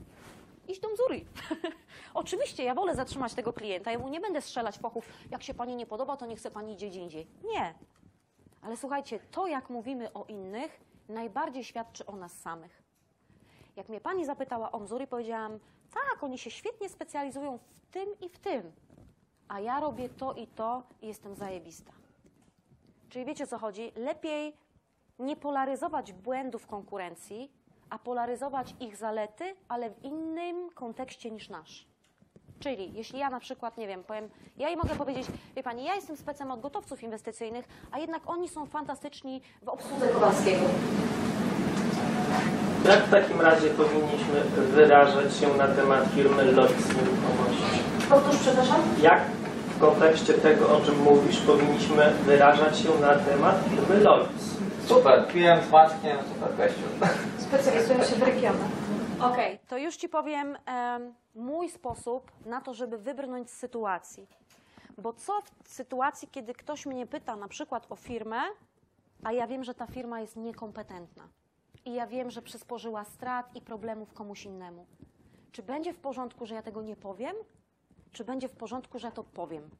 [0.68, 1.26] iść do Mzuri.
[2.14, 3.92] Oczywiście ja wolę zatrzymać tego klienta.
[3.92, 5.04] Ja mu nie będę strzelać fochów.
[5.30, 7.26] Jak się pani nie podoba, to nie chce pani gdzie indziej.
[7.44, 7.74] Nie.
[8.62, 12.82] Ale słuchajcie, to jak mówimy o innych, najbardziej świadczy o nas samych.
[13.76, 15.58] Jak mnie pani zapytała o Mzuri, powiedziałam,
[15.94, 18.72] tak, oni się świetnie specjalizują w tym i w tym
[19.48, 21.92] a ja robię to i to i jestem zajebista.
[23.08, 23.92] Czyli wiecie o co chodzi?
[23.96, 24.56] Lepiej
[25.18, 27.52] nie polaryzować błędów konkurencji,
[27.90, 31.86] a polaryzować ich zalety, ale w innym kontekście niż nasz.
[32.60, 35.94] Czyli jeśli ja na przykład, nie wiem, powiem, ja jej mogę powiedzieć, wie pani, ja
[35.94, 40.64] jestem specem od gotowców inwestycyjnych, a jednak oni są fantastyczni w obsłudze Kowalskiego.
[42.84, 47.82] Jak w takim razie powinniśmy wyrażać się na temat firmy Lots Nieruchomości?
[48.08, 48.80] Powtórz, przepraszam.
[49.02, 49.37] Jak
[49.78, 54.56] w kontekście tego, o czym mówisz, powinniśmy wyrażać się na temat firmy Lots?
[54.86, 56.82] Super, piłem z Maćkiem, super gościu.
[57.38, 58.70] Specjalizują się w regionach.
[59.32, 64.26] Okej, to już Ci powiem em, mój sposób na to, żeby wybrnąć z sytuacji.
[64.98, 65.32] Bo co
[65.64, 68.40] w sytuacji, kiedy ktoś mnie pyta na przykład o firmę,
[69.24, 71.28] a ja wiem, że ta firma jest niekompetentna
[71.84, 74.86] i ja wiem, że przysporzyła strat i problemów komuś innemu.
[75.52, 77.36] Czy będzie w porządku, że ja tego nie powiem?
[78.12, 79.70] Czy będzie w porządku, że to powiem?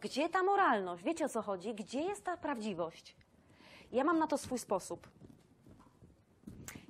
[0.00, 1.02] Gdzie ta moralność?
[1.04, 1.74] Wiecie o co chodzi?
[1.74, 3.16] Gdzie jest ta prawdziwość?
[3.92, 5.08] Ja mam na to swój sposób.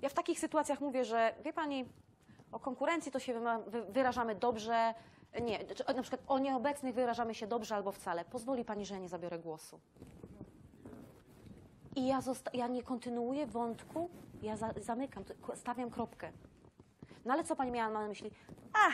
[0.02, 1.84] Ja w takich sytuacjach mówię, że wie pani,
[2.52, 3.40] o konkurencji to się
[3.88, 4.94] wyrażamy dobrze,
[5.42, 8.24] nie, czy na przykład o nieobecnych wyrażamy się dobrze albo wcale.
[8.24, 9.80] Pozwoli pani, że ja nie zabiorę głosu.
[11.96, 12.20] I ja,
[12.54, 14.10] ja nie kontynuuję wątku,
[14.42, 16.32] ja za- zamykam, stawiam kropkę.
[17.26, 18.30] No ale co pani miała na myśli?
[18.72, 18.90] A,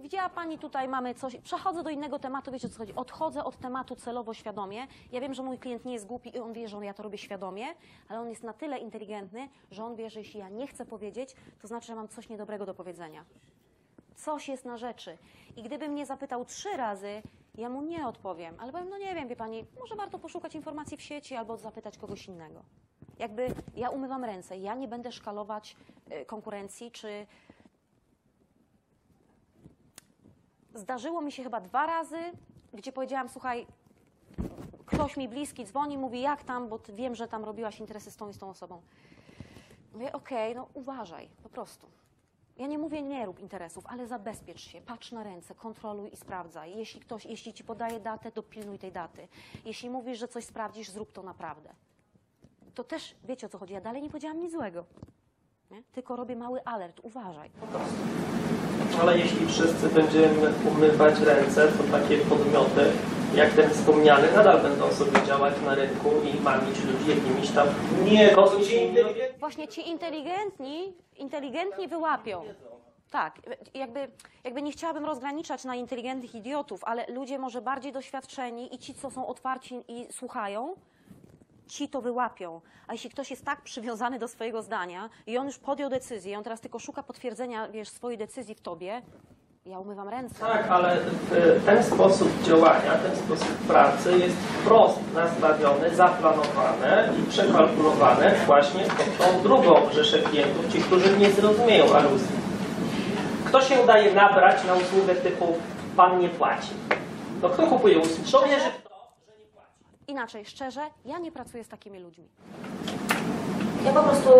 [0.00, 1.36] Widziała Pani tutaj, mamy coś.
[1.36, 2.94] Przechodzę do innego tematu, wiecie co chodzi.
[2.94, 4.86] Odchodzę od tematu celowo, świadomie.
[5.12, 7.18] Ja wiem, że mój klient nie jest głupi i on wie, że ja to robię
[7.18, 7.66] świadomie,
[8.08, 11.36] ale on jest na tyle inteligentny, że on wie, że jeśli ja nie chcę powiedzieć,
[11.60, 13.24] to znaczy, że mam coś niedobrego do powiedzenia.
[14.14, 15.18] Coś jest na rzeczy.
[15.56, 17.22] I gdyby mnie zapytał trzy razy,
[17.54, 20.96] ja mu nie odpowiem, ale powiem, no nie wiem, wie Pani, może warto poszukać informacji
[20.96, 22.62] w sieci albo zapytać kogoś innego.
[23.22, 25.76] Jakby ja umywam ręce, ja nie będę szkalować
[26.12, 27.26] y, konkurencji czy
[30.74, 32.18] Zdarzyło mi się chyba dwa razy,
[32.74, 33.66] gdzie powiedziałam, słuchaj,
[34.86, 38.28] ktoś mi bliski dzwoni, mówi, jak tam, bo wiem, że tam robiłaś interesy z tą
[38.28, 38.82] i z tą osobą.
[39.92, 41.86] Mówię, okej, no uważaj, po prostu.
[42.56, 46.76] Ja nie mówię, nie rób interesów, ale zabezpiecz się, patrz na ręce, kontroluj i sprawdzaj.
[46.76, 49.28] Jeśli ktoś, jeśli ci podaje datę, dopilnuj tej daty.
[49.64, 51.74] Jeśli mówisz, że coś sprawdzisz, zrób to naprawdę.
[52.74, 54.84] To też, wiecie o co chodzi, ja dalej nie powiedziałam nic złego.
[55.70, 55.82] Nie?
[55.92, 57.50] Tylko robię mały alert, uważaj.
[59.00, 62.92] Ale jeśli wszyscy będziemy umywać ręce, to takie podmioty,
[63.34, 67.68] jak ten wspomniany, nadal będą sobie działać na rynku i mamić ludzi jakimiś tam
[68.04, 68.36] nie
[69.38, 72.44] Właśnie ci inteligentni, inteligentni wyłapią.
[73.10, 73.40] Tak,
[73.74, 74.08] jakby,
[74.44, 79.10] jakby nie chciałabym rozgraniczać na inteligentnych idiotów, ale ludzie może bardziej doświadczeni i ci, co
[79.10, 80.74] są otwarci i słuchają,
[81.72, 82.60] ci to wyłapią.
[82.86, 86.44] A jeśli ktoś jest tak przywiązany do swojego zdania i on już podjął decyzję, on
[86.44, 89.02] teraz tylko szuka potwierdzenia, wiesz, swojej decyzji w tobie,
[89.66, 90.34] ja umywam ręce.
[90.40, 98.34] Tak, ale y, ten sposób działania, ten sposób pracy jest wprost nastawiony, zaplanowane i przekalkulowane
[98.46, 102.36] właśnie pod tą drugą rzeszę klientów, ci, którzy nie zrozumieją aluzji.
[103.44, 105.46] Kto się udaje nabrać na usługę typu
[105.96, 106.70] pan nie płaci?
[107.42, 108.28] No kto kupuje usługę?
[108.28, 108.90] Kto wierzy w to,
[109.26, 109.68] że nie płaci?
[110.08, 112.28] Inaczej, szczerze, ja nie pracuję z takimi ludźmi.
[113.84, 114.30] Ja po prostu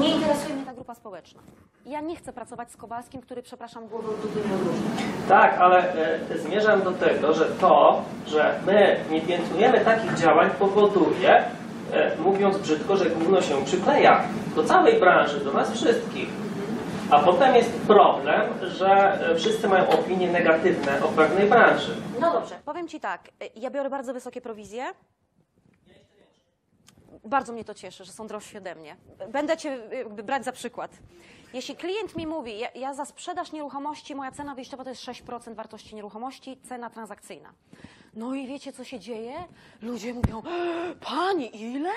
[0.00, 1.42] Nie interesuje mnie ta grupa społeczna.
[1.86, 4.08] Ja nie chcę pracować z Kowalskim, który, przepraszam, głową
[4.48, 4.90] nie odróżnia.
[5.28, 5.92] Tak, ale
[6.30, 11.44] e, zmierzam do tego, że to, że my nie piętnujemy takich działań powoduje,
[11.92, 16.45] e, mówiąc brzydko, że gówno się przykleja do całej branży, do nas wszystkich.
[17.10, 21.96] A potem jest problem, że e, wszyscy mają opinie negatywne o pewnej branży.
[22.20, 24.84] No dobrze, powiem Ci tak, y, ja biorę bardzo wysokie prowizje.
[27.24, 28.96] Bardzo mnie to cieszy, że są drożsi ode mnie.
[29.28, 30.90] Będę Cię jakby brać za przykład.
[31.52, 35.54] Jeśli klient mi mówi, ja, ja za sprzedaż nieruchomości, moja cena wyjściowa to jest 6%
[35.54, 37.52] wartości nieruchomości, cena transakcyjna.
[38.14, 39.34] No i wiecie, co się dzieje?
[39.82, 40.42] Ludzie mówią,
[41.00, 41.90] Pani, ile?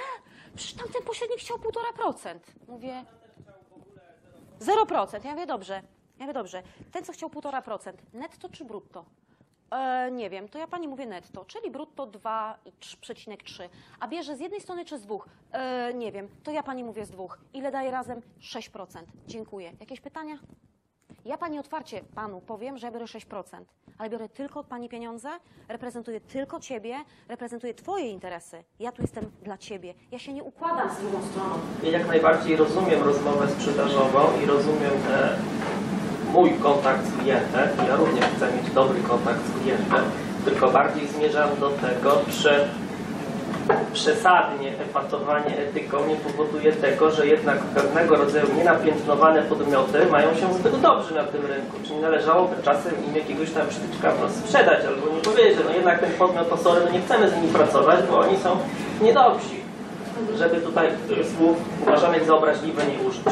[0.56, 2.39] Przecież tamten pośrednik chciał 1,5%.
[2.67, 3.04] Mówię,
[4.60, 5.26] 0%.
[5.26, 5.74] Ja mówię, dobrze.
[6.19, 6.63] Ja mówię, dobrze.
[6.91, 9.06] Ten, co chciał 1,5%, netto czy brutto?
[9.72, 13.69] E, nie wiem, to ja pani mówię netto, czyli brutto 2,3,
[14.00, 15.30] a bierze z jednej strony czy z dwóch?
[15.52, 17.39] E, nie wiem, to ja pani mówię z dwóch.
[17.54, 18.22] Ile daje razem?
[18.39, 19.04] 6%.
[19.28, 19.74] Dziękuję.
[19.80, 20.38] Jakieś pytania?
[21.25, 23.43] Ja pani otwarcie panu powiem, że ja biorę 6%,
[23.97, 25.29] ale biorę tylko od pani pieniądze,
[25.67, 26.95] reprezentuję tylko ciebie,
[27.27, 28.63] reprezentuję twoje interesy.
[28.79, 29.93] Ja tu jestem dla ciebie.
[30.12, 31.55] Ja się nie układam z drugą stroną.
[31.84, 35.38] Ja jak najbardziej rozumiem rozmowę sprzedażową i rozumiem e,
[36.34, 37.69] mój kontakt z klientem.
[37.88, 40.03] Ja również chcę mieć dobry kontakt z klientem,
[40.45, 42.67] tylko bardziej zmierzam do tego, czy
[43.93, 50.82] przesadnie epatowanie etyką nie powoduje tego, że jednak pewnego rodzaju nienapiętnowane podmioty mają się zbyt
[50.82, 51.77] dobrze na tym rynku.
[51.84, 55.99] Czy nie należałoby czasem im jakiegoś tam sztyczka sprzedać albo nie powiedzieć, że no jednak
[55.99, 58.58] ten podmiot, to sorry, no nie chcemy z nimi pracować, bo oni są
[59.01, 59.55] niedobrzy.
[60.38, 60.89] Żeby tutaj
[61.38, 63.23] słów uważanych za obraźliwe nie użyć.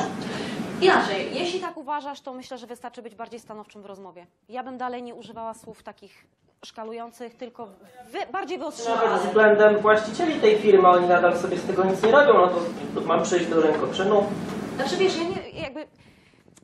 [0.82, 4.28] Inaczej, jeśli tak uważasz, to myślę, że wystarczy być bardziej stanowczym w rozmowie.
[4.50, 6.26] Ja bym dalej nie używała słów takich
[6.66, 7.66] szkalujących, tylko
[8.12, 9.22] wy, bardziej Nawet wyostrzonych.
[9.22, 12.60] względem właścicieli tej firmy, oni nadal sobie z tego nic nie robią, no to,
[12.96, 14.26] to mam przejść do rękoczynów.
[14.76, 15.88] Znaczy wiesz, ja nie, jakby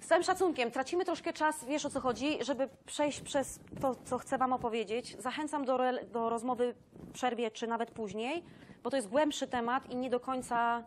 [0.02, 4.18] z całym szacunkiem, tracimy troszkę czas, wiesz o co chodzi, żeby przejść przez to, co
[4.18, 5.16] chcę wam opowiedzieć.
[5.20, 8.44] Zachęcam do, re, do rozmowy w przerwie, czy nawet później,
[8.84, 10.84] bo to jest głębszy temat i nie do końca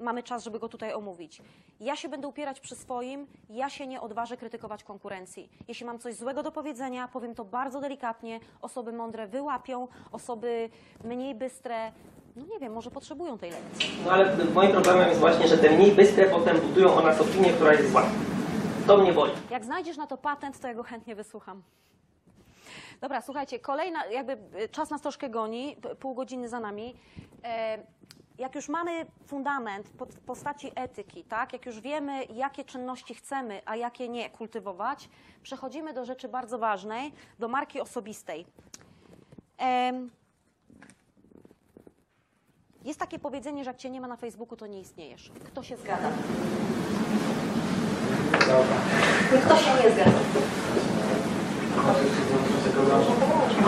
[0.00, 1.42] mamy czas, żeby go tutaj omówić.
[1.80, 5.50] Ja się będę upierać przy swoim, ja się nie odważę krytykować konkurencji.
[5.68, 10.70] Jeśli mam coś złego do powiedzenia, powiem to bardzo delikatnie, osoby mądre wyłapią, osoby
[11.04, 11.92] mniej bystre,
[12.36, 13.90] no nie wiem, może potrzebują tej lekcji.
[14.04, 17.52] No ale moim problemem jest właśnie, że te mniej bystre potem budują o nas opinię,
[17.52, 18.02] która jest zła.
[18.86, 19.32] To mnie boli.
[19.50, 21.62] Jak znajdziesz na to patent, to ja go chętnie wysłucham.
[23.00, 26.94] Dobra, słuchajcie, kolejna, jakby y, czas nas troszkę goni, pół godziny za nami.
[27.44, 27.78] E,
[28.38, 31.52] Jak już mamy fundament w postaci etyki, tak?
[31.52, 35.08] jak już wiemy, jakie czynności chcemy, a jakie nie kultywować,
[35.42, 38.46] przechodzimy do rzeczy bardzo ważnej, do marki osobistej.
[42.84, 45.32] Jest takie powiedzenie, że jak cię nie ma na Facebooku, to nie istniejesz.
[45.44, 46.10] Kto się zgadza?
[49.44, 50.18] Kto się nie zgadza?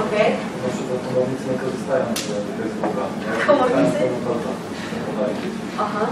[0.06, 0.30] Okej.
[0.62, 2.18] Na przykład komornicy nie korzystają z
[2.58, 3.04] Facebooka.
[3.26, 4.02] Ja Komornicy?
[5.78, 6.06] Aha,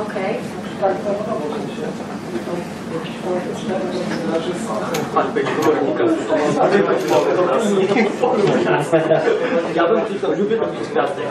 [0.00, 0.34] okej.
[0.80, 1.14] Tak, są.
[5.14, 6.04] Pan będzie komornika.
[9.74, 11.22] Ja bym kliknął, lubię robić gwiazdy.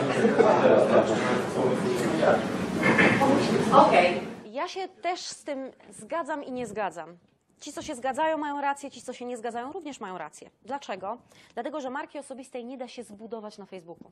[3.72, 4.20] Okej.
[4.44, 7.16] Ja się też z tym zgadzam i nie zgadzam.
[7.60, 10.50] Ci, co się zgadzają, mają rację, ci, co się nie zgadzają, również mają rację.
[10.64, 11.18] Dlaczego?
[11.54, 14.10] Dlatego, że marki osobistej nie da się zbudować na Facebooku.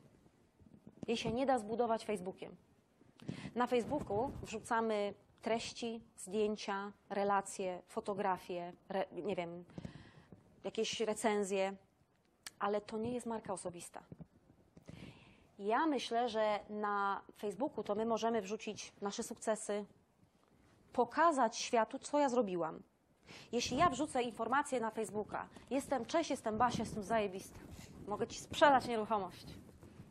[1.07, 2.57] Jej się nie da zbudować Facebookiem.
[3.55, 9.65] Na Facebooku wrzucamy treści, zdjęcia, relacje, fotografie, re, nie wiem,
[10.65, 11.77] jakieś recenzje,
[12.59, 14.03] ale to nie jest marka osobista.
[15.59, 19.85] Ja myślę, że na Facebooku to my możemy wrzucić nasze sukcesy,
[20.93, 22.83] pokazać światu, co ja zrobiłam.
[23.53, 27.59] Jeśli ja wrzucę informację na Facebooka, jestem, cześć, jestem Basia, jestem zajebista,
[28.09, 29.47] mogę ci sprzedać nieruchomość.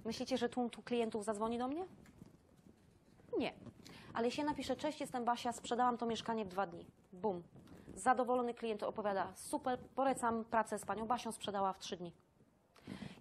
[0.05, 1.85] Myślicie, że tłum tu klientów zadzwoni do mnie?
[3.37, 3.53] Nie.
[4.13, 6.85] Ale jeśli ja napiszę, cześć, jestem Basia, sprzedałam to mieszkanie w dwa dni.
[7.13, 7.43] Bum.
[7.95, 12.13] Zadowolony klient opowiada, super, polecam pracę z panią Basią, sprzedała w trzy dni.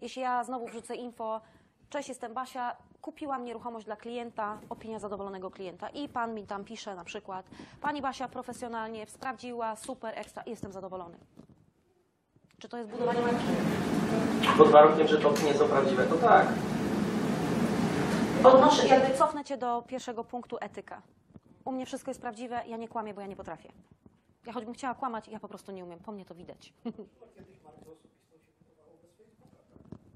[0.01, 1.41] Jeśli ja znowu wrzucę info,
[1.91, 6.95] cześć, jestem Basia, kupiłam nieruchomość dla klienta, opinia zadowolonego klienta i pan mi tam pisze
[6.95, 7.47] na przykład,
[7.81, 11.19] pani Basia profesjonalnie sprawdziła, super, ekstra, jestem zadowolony.
[12.59, 13.45] Czy to jest budowanie marki?
[14.59, 16.47] Pod warunkiem, że to opinie są prawdziwe, to tak.
[18.45, 21.03] Odnoszę, jakby cofnę cię do pierwszego punktu etyka.
[21.65, 23.73] U mnie wszystko jest prawdziwe, ja nie kłamię, bo ja nie potrafię.
[24.47, 25.99] Ja choćbym chciała kłamać, ja po prostu nie umiem.
[25.99, 26.73] Po mnie to widać.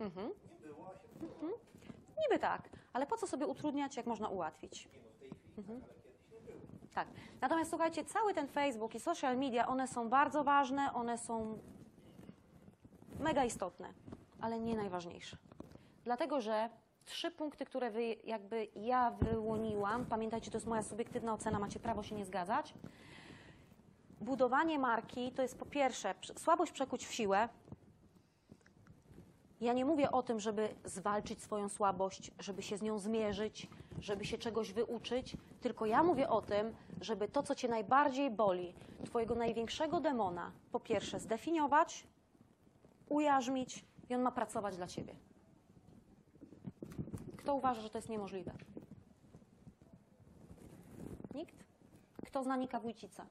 [0.00, 0.30] Mhm.
[1.22, 1.52] Mhm.
[2.22, 4.88] Niby tak, ale po co sobie utrudniać, jak można ułatwić?
[5.58, 5.80] Mhm.
[6.94, 7.08] Tak.
[7.40, 11.58] Natomiast słuchajcie, cały ten Facebook i social media, one są bardzo ważne, one są
[13.20, 13.92] mega istotne,
[14.40, 15.36] ale nie najważniejsze.
[16.04, 16.70] Dlatego, że
[17.04, 22.02] trzy punkty, które wy, jakby ja wyłoniłam, pamiętajcie, to jest moja subiektywna ocena, macie prawo
[22.02, 22.74] się nie zgadzać.
[24.20, 27.48] Budowanie marki to jest po pierwsze słabość przekuć w siłę.
[29.61, 33.68] Ja nie mówię o tym, żeby zwalczyć swoją słabość, żeby się z nią zmierzyć,
[34.00, 38.74] żeby się czegoś wyuczyć, tylko ja mówię o tym, żeby to, co cię najbardziej boli,
[39.04, 42.06] twojego największego demona, po pierwsze zdefiniować,
[43.09, 45.14] ujarzmić i on ma pracować dla ciebie.
[47.36, 48.52] Kto uważa, że to jest niemożliwe?
[51.34, 51.64] Nikt?
[52.26, 53.26] Kto zna Nika Wójcica?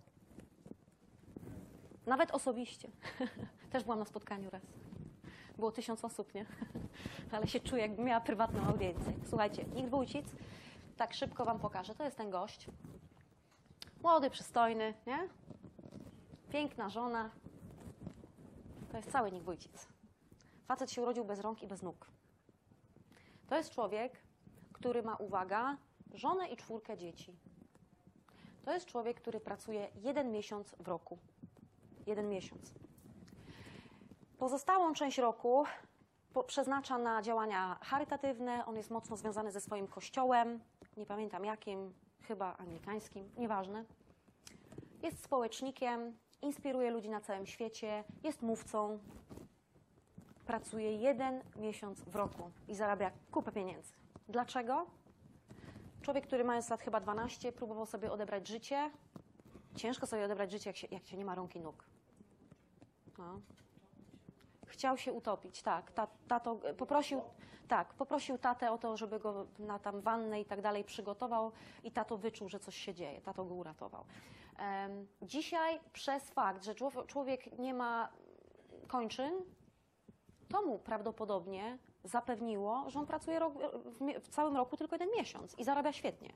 [2.06, 2.90] Nawet osobiście.
[3.72, 4.77] Też byłam na spotkaniu raz.
[5.58, 6.46] Było tysiąc osób, nie?
[7.32, 9.14] Ale się czuję, jakbym miała prywatną audiencję.
[9.30, 10.26] Słuchajcie, Nikt Wójcic,
[10.98, 11.96] tak szybko wam pokażę.
[11.96, 12.68] To jest ten gość.
[14.04, 15.30] Młody, przystojny, nie?
[16.50, 17.30] Piękna żona.
[18.92, 19.88] To jest cały Nick Wójcic.
[20.68, 22.08] Facet się urodził bez rąk i bez nóg.
[23.48, 24.22] To jest człowiek,
[24.74, 25.78] który ma, uwaga,
[26.14, 27.36] żonę i czwórkę dzieci.
[28.66, 31.18] To jest człowiek, który pracuje jeden miesiąc w roku.
[32.06, 32.74] Jeden miesiąc.
[34.38, 35.64] Pozostałą część roku
[36.48, 38.66] przeznacza na działania charytatywne.
[38.66, 40.60] On jest mocno związany ze swoim kościołem.
[40.98, 43.86] Nie pamiętam jakim, chyba anglikańskim, nieważne.
[45.04, 49.00] Jest społecznikiem, inspiruje ludzi na całym świecie, jest mówcą.
[50.46, 53.94] Pracuje jeden miesiąc w roku i zarabia kupę pieniędzy.
[54.30, 54.86] Dlaczego?
[56.02, 58.92] Człowiek, który mając lat chyba 12, próbował sobie odebrać życie.
[59.76, 61.84] Ciężko sobie odebrać życie, jak się, jak się nie ma rąk i nóg.
[63.18, 63.42] No.
[64.68, 65.92] Chciał się utopić, tak.
[65.92, 67.22] Ta, tato poprosił,
[67.68, 71.52] tak, poprosił tatę o to, żeby go na tam wannę i tak dalej przygotował
[71.84, 73.22] i tato wyczuł, że coś się dzieje.
[73.22, 74.06] Tato go uratował.
[75.22, 76.76] Dzisiaj przez fakt, że
[77.08, 78.10] człowiek, nie ma
[78.88, 79.34] kończyn,
[80.50, 83.40] to mu prawdopodobnie zapewniło, że on pracuje
[84.22, 86.34] w całym roku tylko jeden miesiąc i zarabia świetnie.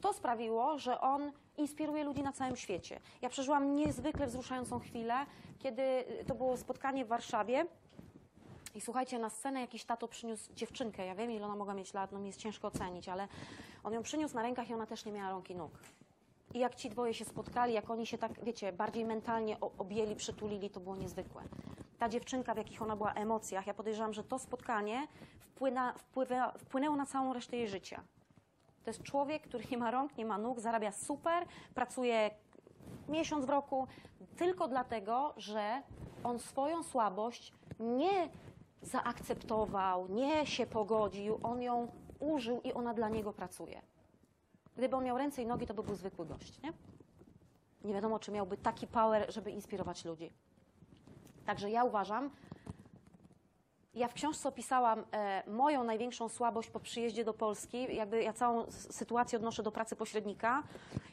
[0.00, 3.00] To sprawiło, że on inspiruje ludzi na całym świecie.
[3.22, 5.14] Ja przeżyłam niezwykle wzruszającą chwilę,
[5.58, 7.66] kiedy y, to było spotkanie w Warszawie.
[8.74, 11.06] I słuchajcie, na scenę jakiś tato przyniósł dziewczynkę.
[11.06, 13.28] Ja wiem, ile ona mogła mieć lat, no mi jest ciężko ocenić, ale
[13.84, 15.70] on ją przyniósł na rękach i ona też nie miała rąk i nóg.
[16.54, 20.70] I jak ci dwoje się spotkali, jak oni się tak, wiecie, bardziej mentalnie objęli, przytulili,
[20.70, 21.42] to było niezwykłe.
[21.98, 25.06] Ta dziewczynka, w jakich ona była emocjach, ja podejrzewam, że to spotkanie
[25.40, 28.02] wpłyna, wpływa, wpłynęło na całą resztę jej życia.
[28.88, 32.30] To jest człowiek, który nie ma rąk, nie ma nóg, zarabia super, pracuje
[33.08, 33.86] miesiąc w roku,
[34.36, 35.82] tylko dlatego, że
[36.24, 38.28] on swoją słabość nie
[38.82, 41.88] zaakceptował, nie się pogodził, on ją
[42.20, 43.82] użył i ona dla niego pracuje.
[44.76, 46.72] Gdyby on miał ręce i nogi, to by był zwykły gość, nie?
[47.84, 50.32] Nie wiadomo, czy miałby taki power, żeby inspirować ludzi.
[51.46, 52.30] Także ja uważam,
[53.98, 57.96] ja w książce opisałam e, moją największą słabość po przyjeździe do Polski.
[57.96, 60.62] Jakby ja całą sytuację odnoszę do pracy pośrednika.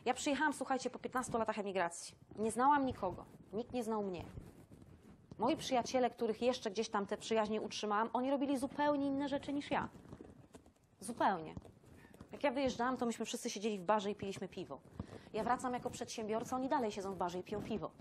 [0.05, 2.15] Ja przyjechałam, słuchajcie, po 15 latach emigracji.
[2.35, 3.25] Nie znałam nikogo.
[3.53, 4.25] Nikt nie znał mnie.
[5.37, 9.71] Moi przyjaciele, których jeszcze gdzieś tam te przyjaźnie utrzymałam, oni robili zupełnie inne rzeczy niż
[9.71, 9.89] ja.
[10.99, 11.55] Zupełnie.
[12.31, 14.79] Jak ja wyjeżdżałam, to myśmy wszyscy siedzieli w barze i piliśmy piwo.
[15.33, 17.91] Ja wracam jako przedsiębiorca, oni dalej siedzą w barze i piją piwo.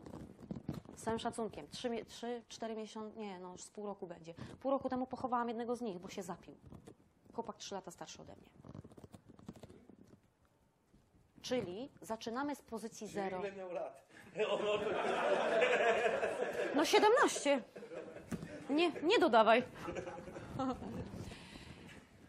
[0.96, 1.68] Z całym szacunkiem.
[1.68, 4.34] Trzy, mie- trzy, cztery miesiące, nie, no już z pół roku będzie.
[4.60, 6.54] Pół roku temu pochowałam jednego z nich, bo się zapił.
[7.34, 8.46] Chłopak trzy lata starszy ode mnie.
[11.42, 13.38] Czyli zaczynamy z pozycji zero.
[13.40, 14.04] Ile miał lat?
[16.74, 17.62] No 17.
[18.70, 19.62] Nie, nie dodawaj.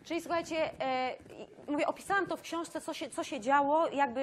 [0.03, 1.15] Czyli słuchajcie, e,
[1.67, 4.21] mówię, opisałam to w książce, co się, co się działo, jakby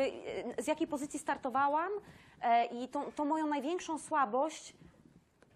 [0.59, 1.93] e, z jakiej pozycji startowałam
[2.72, 4.74] i tą, tą moją największą słabość,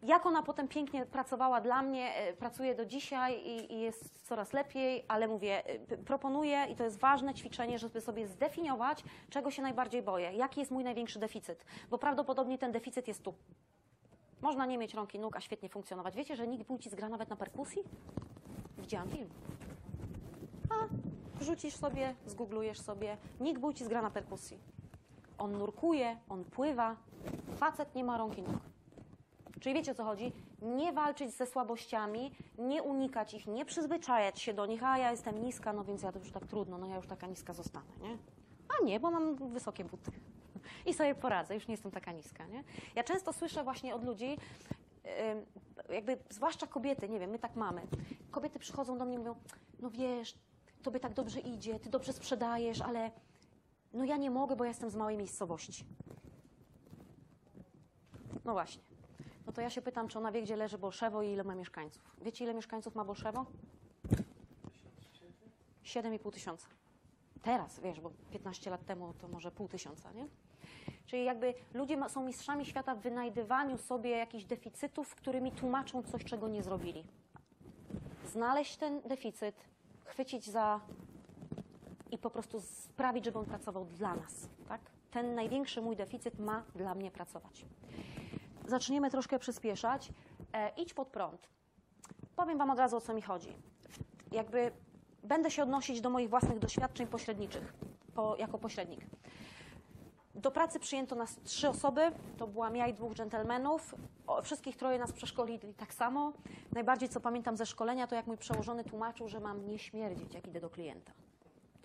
[0.02, 4.52] jak ona potem pięknie pracowała dla mnie, e, pracuje do dzisiaj i, i jest coraz
[4.52, 9.62] lepiej, ale mówię, e, proponuję i to jest ważne ćwiczenie, żeby sobie zdefiniować, czego się
[9.62, 13.34] najbardziej boję, jaki jest mój największy deficyt, bo prawdopodobnie ten deficyt jest tu.
[14.40, 16.16] Można nie mieć rąk i nóg, a świetnie funkcjonować.
[16.16, 17.82] Wiecie, że nikt Wójcic gra nawet na perkusji?
[18.78, 19.28] Widziałam film.
[20.70, 20.74] A,
[21.38, 23.16] wrzucisz sobie, zgooglujesz sobie.
[23.40, 24.75] Nick Wójcic gra na perkusji.
[25.38, 26.96] On nurkuje, on pływa.
[27.56, 28.60] Facet nie ma rąk i nóg.
[29.60, 30.32] Czyli wiecie o co chodzi?
[30.62, 34.84] Nie walczyć ze słabościami, nie unikać ich, nie przyzwyczajać się do nich.
[34.84, 37.26] A ja jestem niska, no więc ja to już tak trudno, no ja już taka
[37.26, 38.18] niska zostanę, nie?
[38.68, 40.10] A nie, bo mam wysokie buty.
[40.86, 42.46] I sobie poradzę, już nie jestem taka niska.
[42.46, 42.64] Nie?
[42.94, 44.36] Ja często słyszę właśnie od ludzi,
[45.88, 47.82] jakby zwłaszcza kobiety, nie wiem, my tak mamy.
[48.30, 49.34] Kobiety przychodzą do mnie i mówią,
[49.80, 50.38] no wiesz,
[50.82, 53.10] tobie tak dobrze idzie, ty dobrze sprzedajesz, ale
[53.96, 55.84] no ja nie mogę, bo jestem z małej miejscowości.
[58.44, 58.82] No właśnie.
[59.46, 62.16] No to ja się pytam, czy ona wie, gdzie leży Bolszewo i ile ma mieszkańców.
[62.22, 63.46] Wiecie, ile mieszkańców ma Bolszewo?
[65.84, 66.66] 7,5 tysiąca.
[67.42, 70.26] Teraz, wiesz, bo 15 lat temu to może pół tysiąca, nie?
[71.06, 76.48] Czyli jakby ludzie są mistrzami świata w wynajdywaniu sobie jakichś deficytów, którymi tłumaczą coś, czego
[76.48, 77.04] nie zrobili.
[78.32, 79.54] Znaleźć ten deficyt,
[80.04, 80.80] chwycić za
[82.10, 84.80] i po prostu sprawić, żeby on pracował dla nas, tak?
[85.10, 87.66] Ten największy mój deficyt ma dla mnie pracować.
[88.66, 90.12] Zaczniemy troszkę przyspieszać.
[90.52, 91.48] E, idź pod prąd.
[92.36, 93.56] Powiem Wam od razu, o co mi chodzi.
[94.32, 94.72] Jakby
[95.22, 97.74] będę się odnosić do moich własnych doświadczeń pośredniczych,
[98.14, 99.00] po, jako pośrednik.
[100.34, 103.94] Do pracy przyjęto nas trzy osoby, to byłam ja i dwóch dżentelmenów.
[104.26, 106.32] O, wszystkich troje nas przeszkolili tak samo.
[106.72, 110.46] Najbardziej co pamiętam ze szkolenia, to jak mój przełożony tłumaczył, że mam nie śmierdzić, jak
[110.46, 111.12] idę do klienta.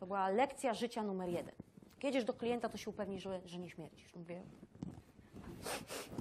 [0.02, 1.56] To była lekcja życia numer jeden.
[2.04, 4.16] Jedziesz do klienta, to się upewnij, że, że nie śmierdzisz.
[4.16, 4.42] Mówię,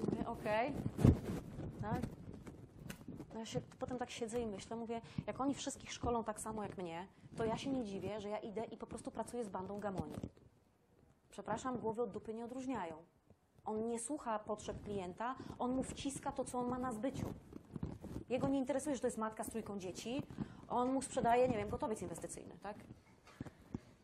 [0.05, 0.73] mówię okej.
[1.83, 2.03] Tak?
[3.35, 6.63] No ja się potem tak siedzę i myślę, mówię, jak oni wszystkich szkolą tak samo
[6.63, 7.07] jak mnie,
[7.37, 10.17] to ja się nie dziwię, że ja idę i po prostu pracuję z bandą gamoni.
[11.31, 12.95] Przepraszam, głowy od dupy nie odróżniają.
[13.65, 17.27] On nie słucha potrzeb klienta, on mu wciska to, co on ma na zbyciu.
[18.29, 20.23] Jego nie interesuje, że to jest matka z trójką dzieci,
[20.69, 22.77] on mu sprzedaje, nie wiem, gotowiec inwestycyjny, tak?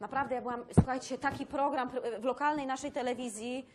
[0.01, 1.91] Naprawdę, ja byłam, słuchajcie, taki program
[2.21, 3.67] w lokalnej naszej telewizji,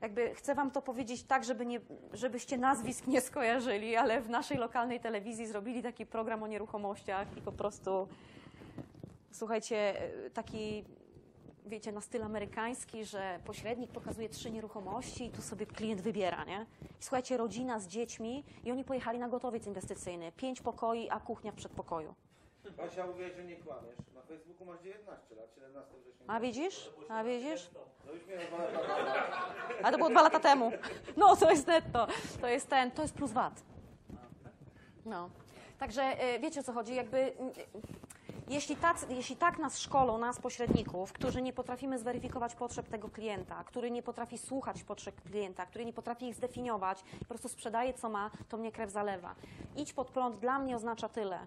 [0.00, 1.80] jakby chcę wam to powiedzieć tak, żeby nie,
[2.12, 7.42] żebyście nazwisk nie skojarzyli, ale w naszej lokalnej telewizji zrobili taki program o nieruchomościach i
[7.42, 8.08] po prostu,
[9.30, 9.94] słuchajcie,
[10.34, 10.84] taki,
[11.66, 16.66] wiecie, na styl amerykański, że pośrednik pokazuje trzy nieruchomości i tu sobie klient wybiera, nie?
[17.00, 20.32] I słuchajcie, rodzina z dziećmi i oni pojechali na gotowiec inwestycyjny.
[20.32, 22.14] Pięć pokoi, a kuchnia w przedpokoju.
[22.70, 23.96] Basia, mówię, że nie kłamiesz.
[24.14, 26.26] Na Facebooku masz 19 lat, 17 września.
[26.28, 26.90] A widzisz?
[27.08, 27.70] A widzisz?
[28.06, 29.54] No już miałem dwa lata.
[29.82, 30.72] A to było dwa lata temu.
[31.16, 32.06] No, to jest netto.
[32.40, 33.62] To jest ten, to jest plus VAT.
[35.04, 35.30] No.
[35.78, 37.34] Także y, wiecie o co chodzi, jakby y,
[38.48, 43.64] jeśli, tacy, jeśli tak nas szkolą, nas pośredników, którzy nie potrafimy zweryfikować potrzeb tego klienta,
[43.64, 48.08] który nie potrafi słuchać potrzeb klienta, który nie potrafi ich zdefiniować, po prostu sprzedaje co
[48.08, 49.34] ma, to mnie krew zalewa.
[49.76, 51.46] Idź pod prąd dla mnie oznacza tyle.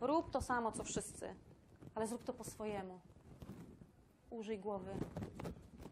[0.00, 1.34] Rób to samo co wszyscy,
[1.94, 3.00] ale zrób to po swojemu.
[4.30, 4.90] Użyj głowy.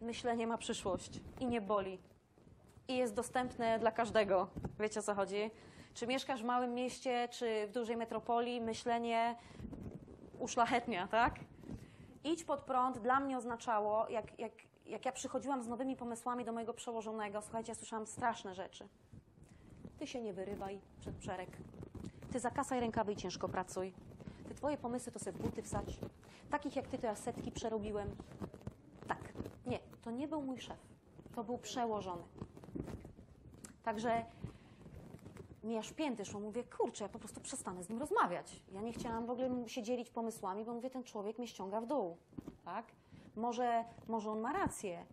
[0.01, 1.99] Myślenie ma przyszłość i nie boli.
[2.87, 4.47] I jest dostępne dla każdego.
[4.79, 5.51] Wiecie o co chodzi?
[5.93, 9.35] Czy mieszkasz w małym mieście, czy w dużej metropolii, myślenie
[10.39, 11.39] uszlachetnia, tak?
[12.23, 14.51] Idź pod prąd dla mnie oznaczało, jak, jak,
[14.85, 18.87] jak ja przychodziłam z nowymi pomysłami do mojego przełożonego, słuchajcie, ja słyszałam straszne rzeczy.
[19.99, 21.49] Ty się nie wyrywaj przed brzeg.
[22.35, 23.93] Ty zakasaj rękawy i ciężko pracuj.
[24.47, 25.99] Ty twoje pomysły to sobie w buty wsadź.
[26.49, 28.15] Takich jak ty to ja setki przerobiłem.
[29.07, 29.33] Tak.
[29.65, 30.77] Nie, to nie był mój szef.
[31.35, 32.23] To był przełożony.
[33.83, 34.25] Także
[35.63, 36.39] mi aż pięty szło.
[36.39, 38.63] Mówię, kurczę, ja po prostu przestanę z nim rozmawiać.
[38.71, 41.85] Ja nie chciałam w ogóle się dzielić pomysłami, bo mówię, ten człowiek mnie ściąga w
[41.85, 42.17] dół.
[42.65, 42.85] Tak?
[43.35, 45.05] Może, może on ma rację,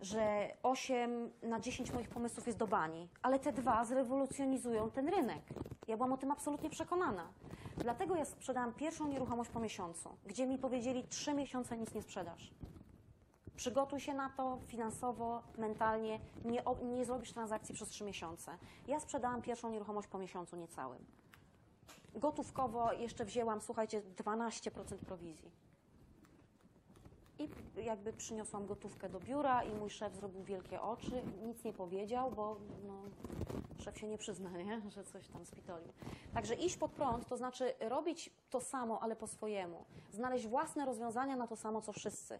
[0.00, 5.42] że 8 na 10 moich pomysłów jest do bani, ale te dwa zrewolucjonizują ten rynek.
[5.86, 7.28] Ja byłam o tym absolutnie przekonana.
[7.76, 12.50] Dlatego ja sprzedałam pierwszą nieruchomość po miesiącu, gdzie mi powiedzieli, trzy miesiące nic nie sprzedasz.
[13.56, 18.58] Przygotuj się na to finansowo, mentalnie, nie, nie zrobisz transakcji przez trzy miesiące.
[18.88, 21.04] Ja sprzedałam pierwszą nieruchomość po miesiącu niecałym.
[22.14, 25.65] Gotówkowo jeszcze wzięłam, słuchajcie, 12% prowizji.
[27.38, 27.48] I
[27.84, 32.56] jakby przyniosłam gotówkę do biura i mój szef zrobił wielkie oczy, nic nie powiedział, bo
[32.86, 33.02] no,
[33.78, 34.80] szef się nie przyzna, nie?
[34.94, 35.92] że coś tam spitolił.
[36.34, 39.84] Także iść pod prąd to znaczy robić to samo, ale po swojemu.
[40.12, 42.38] Znaleźć własne rozwiązania na to samo, co wszyscy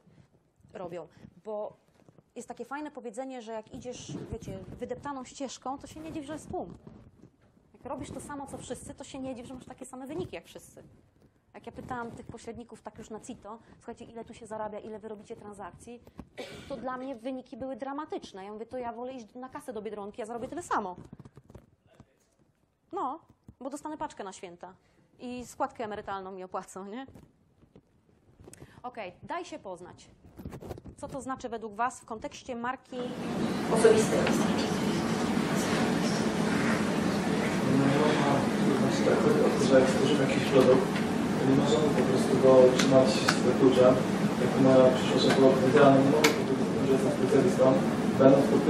[0.73, 1.09] robią,
[1.45, 1.77] bo
[2.37, 6.33] jest takie fajne powiedzenie, że jak idziesz, wiecie, wydeptaną ścieżką, to się nie dziw, że
[6.33, 6.75] jest tłum.
[7.75, 10.35] Jak robisz to samo, co wszyscy, to się nie dziw, że masz takie same wyniki
[10.35, 10.83] jak wszyscy.
[11.57, 14.99] Jak ja pytałam tych pośredników tak już na CITO, słuchajcie, ile tu się zarabia, ile
[14.99, 16.01] wy robicie transakcji,
[16.69, 18.45] to, dla mnie wyniki były dramatyczne.
[18.45, 20.97] Ja mówię, to ja wolę iść na kasę do Biedronki, ja zarobię tyle samo.
[22.93, 23.21] No,
[23.61, 24.75] bo dostanę paczkę na święta
[25.19, 27.07] i składkę emerytalną mi opłacą, nie?
[28.83, 30.11] Okej, daj się poznać.
[30.97, 32.97] Co to znaczy według Was w kontekście marki
[33.73, 34.19] Osobistej.
[37.79, 38.41] No nie można,
[38.79, 39.65] znaczy tak chodzi o to,
[40.07, 41.06] że
[41.49, 43.89] nie możemy po prostu go trzymać z klucza,
[44.43, 47.65] jak moja przyszła szefowa powiedziała, no nie mogę powiedzieć, że jestem specjalistą,
[48.19, 48.63] będąc pod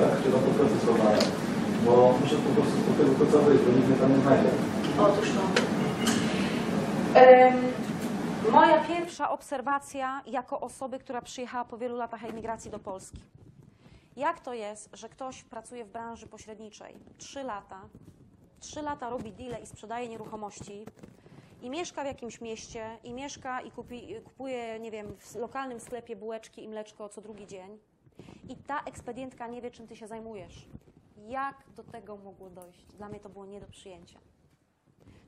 [0.00, 1.28] tak, czy tam pod procesowaniem,
[1.84, 4.50] bo muszę po prostu z tego koca wyjść, bo nikt mnie tam nie znajdzie.
[5.06, 5.42] Otóż to.
[7.20, 7.54] Em,
[8.52, 13.20] moja pierwsza obserwacja jako osoby, która przyjechała po wielu latach emigracji do Polski.
[14.16, 17.80] Jak to jest, że ktoś pracuje w branży pośredniczej trzy lata,
[18.60, 20.84] trzy lata robi deale i sprzedaje nieruchomości
[21.62, 26.16] i mieszka w jakimś mieście i mieszka i kupi, kupuje, nie wiem, w lokalnym sklepie
[26.16, 27.78] bułeczki i mleczko co drugi dzień
[28.48, 30.68] i ta ekspedientka nie wie, czym ty się zajmujesz.
[31.28, 32.84] Jak do tego mogło dojść?
[32.84, 34.18] Dla mnie to było nie do przyjęcia.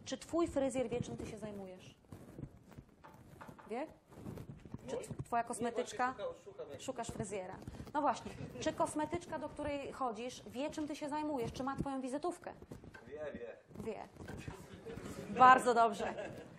[0.05, 1.95] Czy twój fryzjer wie, czym ty się zajmujesz?
[3.70, 3.87] Wie?
[4.87, 6.14] Czy twoja kosmetyczka?
[6.78, 7.57] Szukasz fryzjera.
[7.95, 8.31] No właśnie.
[8.61, 11.53] Czy kosmetyczka, do której chodzisz, wie, czym ty się zajmujesz?
[11.53, 12.53] Czy ma twoją wizytówkę?
[13.07, 13.57] Wie, wie.
[13.85, 14.09] Wie.
[15.39, 16.14] Bardzo dobrze.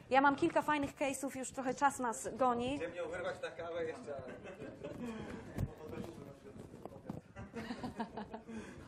[0.10, 2.78] Ja mam kilka fajnych case'ów, już trochę czas nas goni.
[2.78, 4.22] Chcę mnie wyrwać na kawę jeszcze.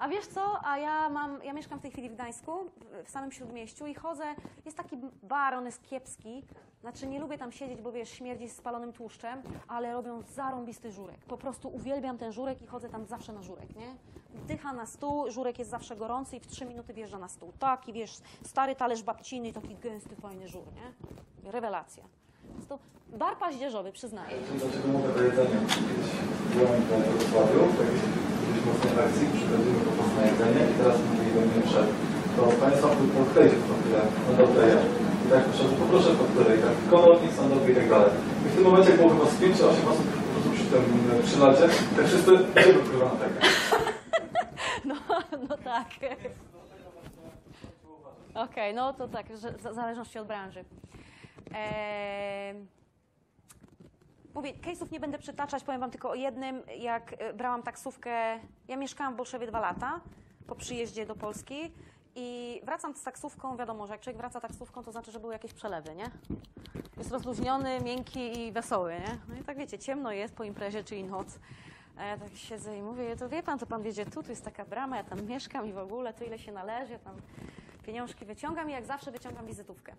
[0.00, 0.60] A wiesz co?
[0.64, 2.52] A ja mam, ja mieszkam w tej chwili w Gdańsku,
[3.04, 4.24] w- samym Śródmieściu i chodzę,
[4.64, 6.44] jest taki bar, on jest kiepski,
[6.80, 11.18] znaczy nie lubię tam siedzieć, bo wiesz, śmierdzi spalonym tłuszczem, ale robią zarąbisty żurek.
[11.28, 13.94] Po prostu uwielbiam ten żurek i chodzę tam zawsze na żurek, nie?
[14.46, 17.52] Dycha na stół, żurek jest zawsze gorący i w trzy minuty wjeżdża na stół.
[17.58, 21.50] Taki, wiesz, stary talerz babciny, taki gęsty, fajny żur, nie?
[21.50, 22.04] Rewelacja.
[22.68, 22.78] To
[23.08, 24.36] bar paździerzowy, przyznaję.
[24.58, 25.60] Dlaczego mogę do jedzenia?
[26.54, 27.60] Byłem w Wrocławiu,
[29.04, 31.88] akcji, przychodzimy po prostu na jedzenie i teraz mówili do mnie przed,
[32.36, 34.70] to Państwa po której po której, no do tej.
[35.24, 38.12] I tak proszę, poproszę po której, tak, komornik sądowy i tak dalej.
[38.44, 40.82] I w tym momencie było chyba z 5 czy 8 osób po prostu przy tym
[41.12, 41.66] e, przy lacie,
[41.96, 43.36] tak wszyscy, gdzie wpływa na tego?
[44.90, 44.96] No,
[45.48, 45.88] no tak.
[48.34, 49.26] Okej, no to tak,
[49.58, 50.64] w zależności od branży.
[51.54, 52.54] Eee,
[54.34, 56.62] mówię, case'ów nie będę przytaczać, powiem wam tylko o jednym.
[56.78, 58.10] Jak e, brałam taksówkę,
[58.68, 60.00] ja mieszkałam w Bolszewie dwa lata
[60.46, 61.72] po przyjeździe do Polski
[62.14, 65.52] i wracam z taksówką, wiadomo, że jak człowiek wraca taksówką, to znaczy, że były jakieś
[65.52, 66.10] przelewy, nie?
[66.98, 69.18] Jest rozluźniony, miękki i wesoły, nie?
[69.28, 71.38] No i tak wiecie, ciemno jest po imprezie, czyli noc.
[71.96, 74.44] A ja tak siedzę i mówię, to wie pan, to pan wiedzie tu, tu jest
[74.44, 77.14] taka brama, ja tam mieszkam i w ogóle, to ile się należy, ja tam
[77.86, 79.92] pieniążki wyciągam i jak zawsze wyciągam wizytówkę.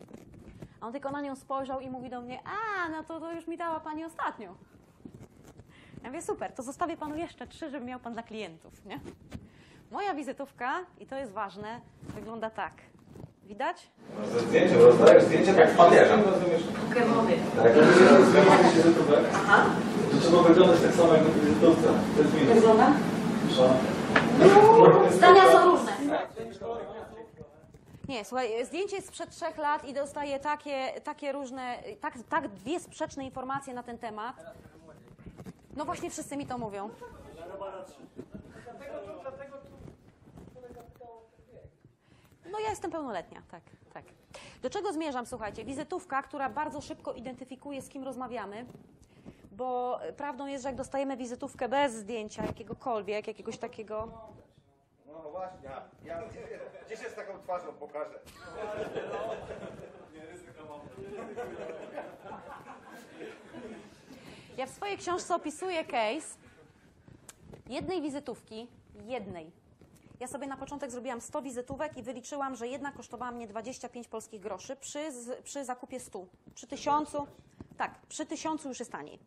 [0.82, 3.48] A on tylko na nią spojrzał i mówi do mnie, a, no to, to już
[3.48, 4.56] mi dała pani ostatnio.
[6.04, 9.00] Ja mówię, super, to zostawię panu jeszcze trzy, żeby miał pan dla klientów, nie?
[9.92, 11.82] Moja wizytówka, i to jest ważne,
[12.16, 12.74] wygląda tak.
[13.44, 13.88] Widać?
[14.26, 16.18] Ze zdjęciem, rozdajesz zdjęcie tak panierza.
[16.90, 17.34] Pokemony.
[17.56, 19.26] Tak, jak się zmieniać wizytówek,
[20.12, 21.88] to trzeba wyglądać tak samo jak na wizytówce.
[22.16, 22.54] To jest minus.
[22.54, 22.94] Wygląda?
[23.48, 25.12] Proszę.
[25.12, 25.92] Zdania są różne.
[28.12, 32.80] Nie, słuchaj, zdjęcie jest sprzed trzech lat i dostaje takie, takie różne, tak, tak dwie
[32.80, 34.36] sprzeczne informacje na ten temat.
[35.76, 36.90] No właśnie wszyscy mi to mówią.
[42.52, 44.04] No ja jestem pełnoletnia, tak, tak.
[44.62, 45.66] Do czego zmierzam, słuchajcie?
[45.66, 48.66] Wizytówka, która bardzo szybko identyfikuje, z kim rozmawiamy,
[49.52, 54.08] bo prawdą jest, że jak dostajemy wizytówkę bez zdjęcia jakiegokolwiek, jakiegoś takiego
[55.12, 56.22] No właśnie, ja, ja
[56.86, 58.20] gdzie się z taką twarzą pokażę?
[64.58, 66.38] Ja w swojej książce opisuję case
[67.70, 68.68] jednej wizytówki,
[69.06, 69.52] jednej.
[70.20, 74.42] Ja sobie na początek zrobiłam 100 wizytówek i wyliczyłam, że jedna kosztowała mnie 25 polskich
[74.42, 75.00] groszy przy,
[75.44, 76.26] przy zakupie 100.
[76.56, 77.28] Przy tysiącu,
[77.78, 79.20] tak, przy tysiącu już jest taniej.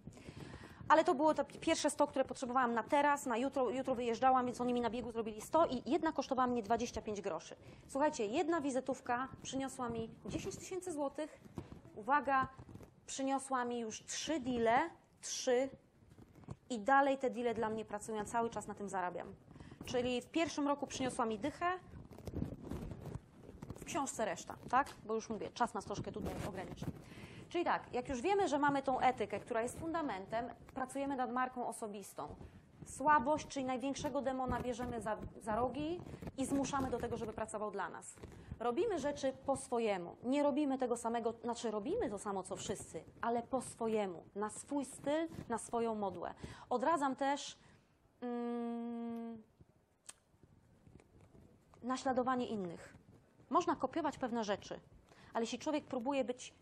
[0.88, 4.60] Ale to było to pierwsze 100, które potrzebowałam na teraz, na jutro, jutro wyjeżdżałam, więc
[4.60, 7.56] oni mi na biegu zrobili 100 i jedna kosztowała mnie 25 groszy.
[7.88, 11.40] Słuchajcie, jedna wizytówka przyniosła mi 10 tysięcy złotych.
[11.94, 12.48] Uwaga,
[13.06, 15.68] przyniosła mi już trzy deale, trzy
[16.70, 19.34] i dalej te deale dla mnie pracują, ja cały czas na tym zarabiam.
[19.84, 21.66] Czyli w pierwszym roku przyniosła mi dychę,
[23.76, 24.94] w książce reszta, tak?
[25.06, 26.86] Bo już mówię, czas nas troszkę tutaj ogranicza.
[27.54, 30.44] Czyli tak, jak już wiemy, że mamy tą etykę, która jest fundamentem,
[30.74, 32.34] pracujemy nad marką osobistą.
[32.86, 36.00] Słabość, czyli największego demona bierzemy za, za rogi
[36.38, 38.16] i zmuszamy do tego, żeby pracował dla nas.
[38.60, 40.16] Robimy rzeczy po swojemu.
[40.22, 44.84] Nie robimy tego samego, znaczy robimy to samo co wszyscy, ale po swojemu, na swój
[44.84, 46.34] styl, na swoją modłę.
[46.70, 47.58] Odradzam też
[48.20, 49.42] mm,
[51.82, 52.94] naśladowanie innych.
[53.50, 54.80] Można kopiować pewne rzeczy,
[55.34, 56.54] ale jeśli człowiek próbuje być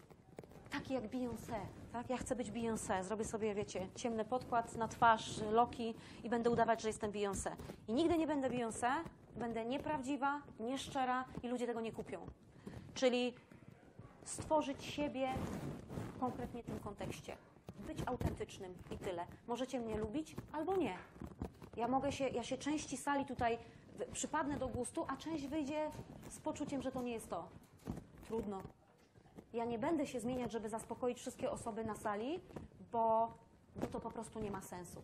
[0.72, 1.54] taki jak Beyoncé,
[1.92, 2.10] tak?
[2.10, 5.94] Ja chcę być Beyoncé, zrobię sobie, wiecie, ciemny podkład na twarz, loki
[6.24, 7.50] i będę udawać, że jestem Beyoncé.
[7.88, 8.90] I nigdy nie będę Beyoncé,
[9.36, 12.26] będę nieprawdziwa, nieszczera i ludzie tego nie kupią.
[12.94, 13.34] Czyli
[14.24, 15.28] stworzyć siebie
[16.16, 17.36] w konkretnie tym kontekście.
[17.86, 19.26] być autentycznym i tyle.
[19.48, 20.96] Możecie mnie lubić albo nie.
[21.76, 23.58] Ja mogę się, ja się części sali tutaj
[23.98, 25.90] w- przypadnę do gustu, a część wyjdzie
[26.28, 27.48] z poczuciem, że to nie jest to.
[28.26, 28.62] Trudno.
[29.52, 32.40] Ja nie będę się zmieniać, żeby zaspokoić wszystkie osoby na sali,
[32.92, 33.34] bo,
[33.76, 35.00] bo to po prostu nie ma sensu.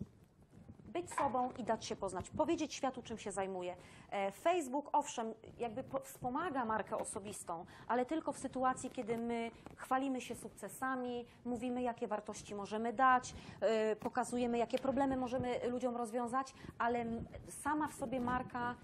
[0.85, 3.75] Być sobą i dać się poznać, powiedzieć światu, czym się zajmuję.
[4.11, 10.21] E, Facebook, owszem, jakby po- wspomaga markę osobistą, ale tylko w sytuacji, kiedy my chwalimy
[10.21, 17.05] się sukcesami, mówimy, jakie wartości możemy dać, e, pokazujemy, jakie problemy możemy ludziom rozwiązać, ale
[17.49, 18.75] sama w sobie marka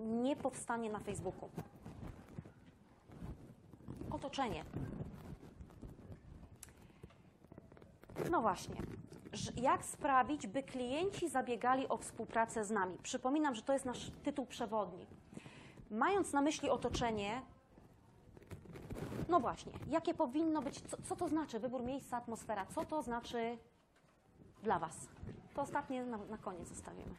[0.00, 1.48] nie powstanie na Facebooku.
[4.10, 4.64] Otoczenie.
[8.30, 8.76] No właśnie.
[9.56, 12.98] Jak sprawić, by klienci zabiegali o współpracę z nami?
[13.02, 15.06] Przypominam, że to jest nasz tytuł przewodni.
[15.90, 17.42] Mając na myśli otoczenie,
[19.28, 23.58] no właśnie, jakie powinno być, co, co to znaczy wybór miejsca, atmosfera, co to znaczy
[24.62, 25.08] dla Was?
[25.54, 27.14] To ostatnie na, na koniec zostawimy.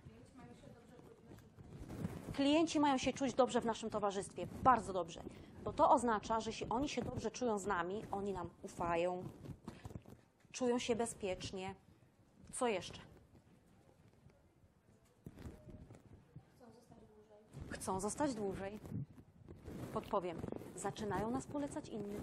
[2.33, 5.21] Klienci mają się czuć dobrze w naszym towarzystwie, bardzo dobrze,
[5.63, 9.23] bo to oznacza, że jeśli oni się dobrze czują z nami, oni nam ufają,
[10.51, 11.75] czują się bezpiecznie.
[12.51, 13.01] Co jeszcze?
[17.69, 18.79] Chcą zostać dłużej.
[19.93, 20.41] Podpowiem.
[20.75, 22.21] Zaczynają nas polecać innym.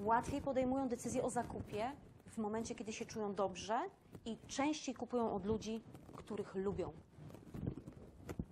[0.00, 1.92] Łatwiej podejmują decyzje o zakupie
[2.26, 3.80] w momencie, kiedy się czują dobrze
[4.24, 5.82] i częściej kupują od ludzi,
[6.16, 6.92] których lubią.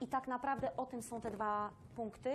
[0.00, 2.30] I tak naprawdę o tym są te dwa punkty.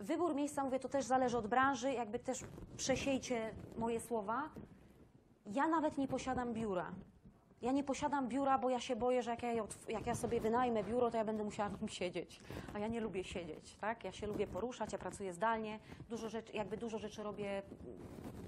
[0.00, 2.44] Wybór miejsca, mówię, to też zależy od branży, jakby też
[2.76, 4.48] przesiejcie moje słowa.
[5.46, 6.92] Ja nawet nie posiadam biura.
[7.62, 9.52] Ja nie posiadam biura, bo ja się boję, że jak ja,
[9.88, 12.40] jak ja sobie wynajmę biuro, to ja będę musiała w nim siedzieć.
[12.74, 14.04] A ja nie lubię siedzieć, tak?
[14.04, 15.78] Ja się lubię poruszać, ja pracuję zdalnie,
[16.08, 17.62] dużo rzeczy, jakby dużo rzeczy robię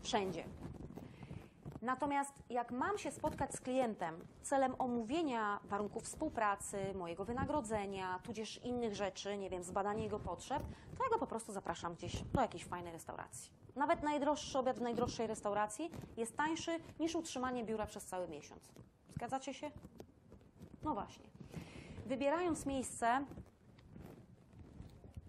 [0.02, 0.44] wszędzie.
[1.82, 8.94] Natomiast jak mam się spotkać z klientem celem omówienia warunków współpracy, mojego wynagrodzenia, tudzież innych
[8.94, 10.62] rzeczy, nie wiem, zbadania jego potrzeb,
[10.98, 13.52] to ja go po prostu zapraszam gdzieś do jakiejś fajnej restauracji.
[13.76, 18.72] Nawet najdroższy obiad w najdroższej restauracji jest tańszy niż utrzymanie biura przez cały miesiąc.
[19.14, 19.70] Zgadzacie się?
[20.82, 21.30] No właśnie.
[22.06, 23.24] Wybierając miejsce,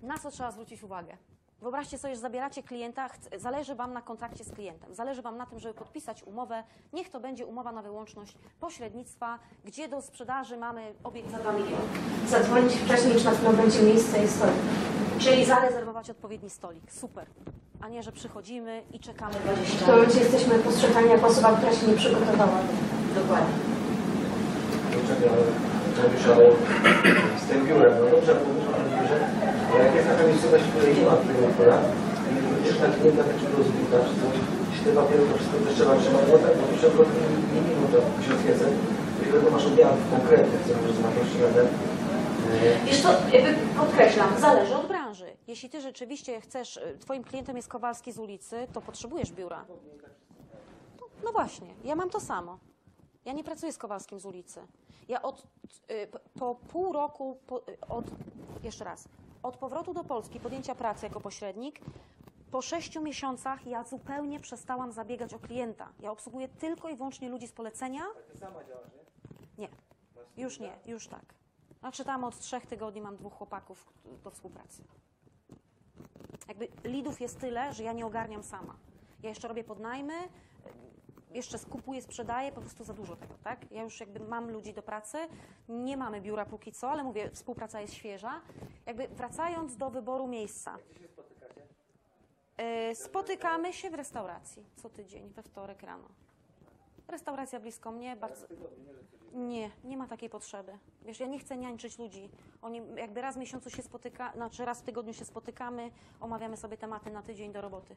[0.01, 1.17] na co trzeba zwrócić uwagę?
[1.61, 5.59] Wyobraźcie sobie, że zabieracie klienta, zależy Wam na kontrakcie z klientem, zależy Wam na tym,
[5.59, 6.63] żeby podpisać umowę.
[6.93, 11.85] Niech to będzie umowa na wyłączność pośrednictwa, gdzie do sprzedaży mamy obiekt za 2 miliony.
[12.27, 14.55] Zadzwonić wcześniej, czy na pewno będzie miejsce i stolik.
[15.19, 16.91] Czyli zarezerwować odpowiedni stolik.
[16.91, 17.27] Super.
[17.81, 21.73] A nie, że przychodzimy i czekamy 20 W tym momencie jesteśmy postrzegani jako osoba, która
[21.73, 22.57] się nie przygotowała.
[23.15, 23.53] Dokładnie.
[25.95, 26.51] Czerwisz, ale
[27.39, 28.35] z tym biurem, no dobrze,
[29.71, 31.15] ale jak jest taka miejscowość, w której nie ma
[31.57, 31.77] biura,
[32.29, 34.35] i będziesz na klienta takiego rozbuta, czy coś,
[34.69, 37.01] jeśli te papiery to wszystko też trzeba trzymać, no tak, bo już tylko
[37.53, 38.71] nie minut, to ksiądz więcej,
[39.17, 41.67] jeśli tylko masz objawy konkretne, co możesz z wartości na ten,
[42.85, 43.09] Wiesz co,
[43.77, 45.25] podkreślam, zależy od branży.
[45.47, 49.65] Jeśli ty rzeczywiście chcesz, y, twoim klientem jest Kowalski z ulicy, to potrzebujesz biura.
[50.99, 52.57] No, no właśnie, ja mam to samo.
[53.25, 54.59] Ja nie pracuję z Kowalskim z ulicy.
[55.09, 55.43] Ja od,
[55.91, 56.07] y,
[56.39, 58.05] po pół roku, po, y, od,
[58.63, 59.07] jeszcze raz,
[59.43, 61.79] od powrotu do Polski, podjęcia pracy jako pośrednik,
[62.51, 65.89] po sześciu miesiącach ja zupełnie przestałam zabiegać o klienta.
[65.99, 68.03] Ja obsługuję tylko i wyłącznie ludzi z polecenia.
[68.31, 68.91] ty sama działasz,
[69.57, 69.67] nie?
[69.67, 69.69] Nie,
[70.43, 71.25] już nie, już tak.
[71.79, 74.83] Znaczy tam od trzech tygodni mam dwóch chłopaków do współpracy.
[76.47, 78.75] Jakby lidów jest tyle, że ja nie ogarniam sama.
[79.23, 80.13] Ja jeszcze robię podnajmy,
[81.33, 83.71] jeszcze skupuję, sprzedaję, po prostu za dużo tego, tak?
[83.71, 85.17] Ja już jakby mam ludzi do pracy,
[85.69, 88.41] nie mamy biura póki co, ale mówię, współpraca jest świeża.
[88.85, 90.77] Jakby wracając do wyboru miejsca.
[92.91, 96.07] Y, Spotykamy się w restauracji co tydzień, we wtorek rano.
[97.07, 98.47] Restauracja blisko mnie, bardzo...
[99.33, 100.77] Nie, nie ma takiej potrzeby.
[101.01, 102.29] Wiesz, ja nie chcę niańczyć ludzi.
[102.61, 106.77] Oni jakby raz w miesiącu się spotyka, znaczy raz w tygodniu się spotykamy, omawiamy sobie
[106.77, 107.95] tematy na tydzień do roboty.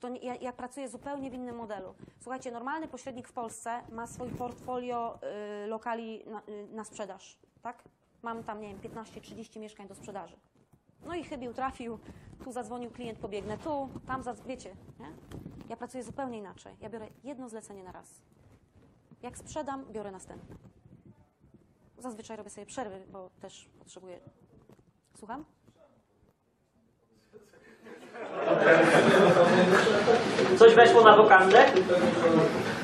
[0.00, 1.94] To nie, ja, ja pracuję zupełnie w innym modelu.
[2.20, 5.18] Słuchajcie, normalny pośrednik w Polsce ma swoje portfolio
[5.64, 7.84] y, lokali na, y, na sprzedaż, tak?
[8.22, 10.36] Mam tam, nie wiem, 15-30 mieszkań do sprzedaży.
[11.04, 11.98] No i chybił, trafił,
[12.44, 15.12] tu zadzwonił klient, pobiegnę tu, tam, wiecie, nie?
[15.68, 16.76] Ja pracuję zupełnie inaczej.
[16.80, 18.22] Ja biorę jedno zlecenie na raz.
[19.22, 20.56] Jak sprzedam, biorę następne.
[21.98, 24.20] Zazwyczaj robię sobie przerwy, bo też potrzebuję.
[25.18, 25.44] Słucham?
[30.58, 31.64] Coś weszło na wokandę?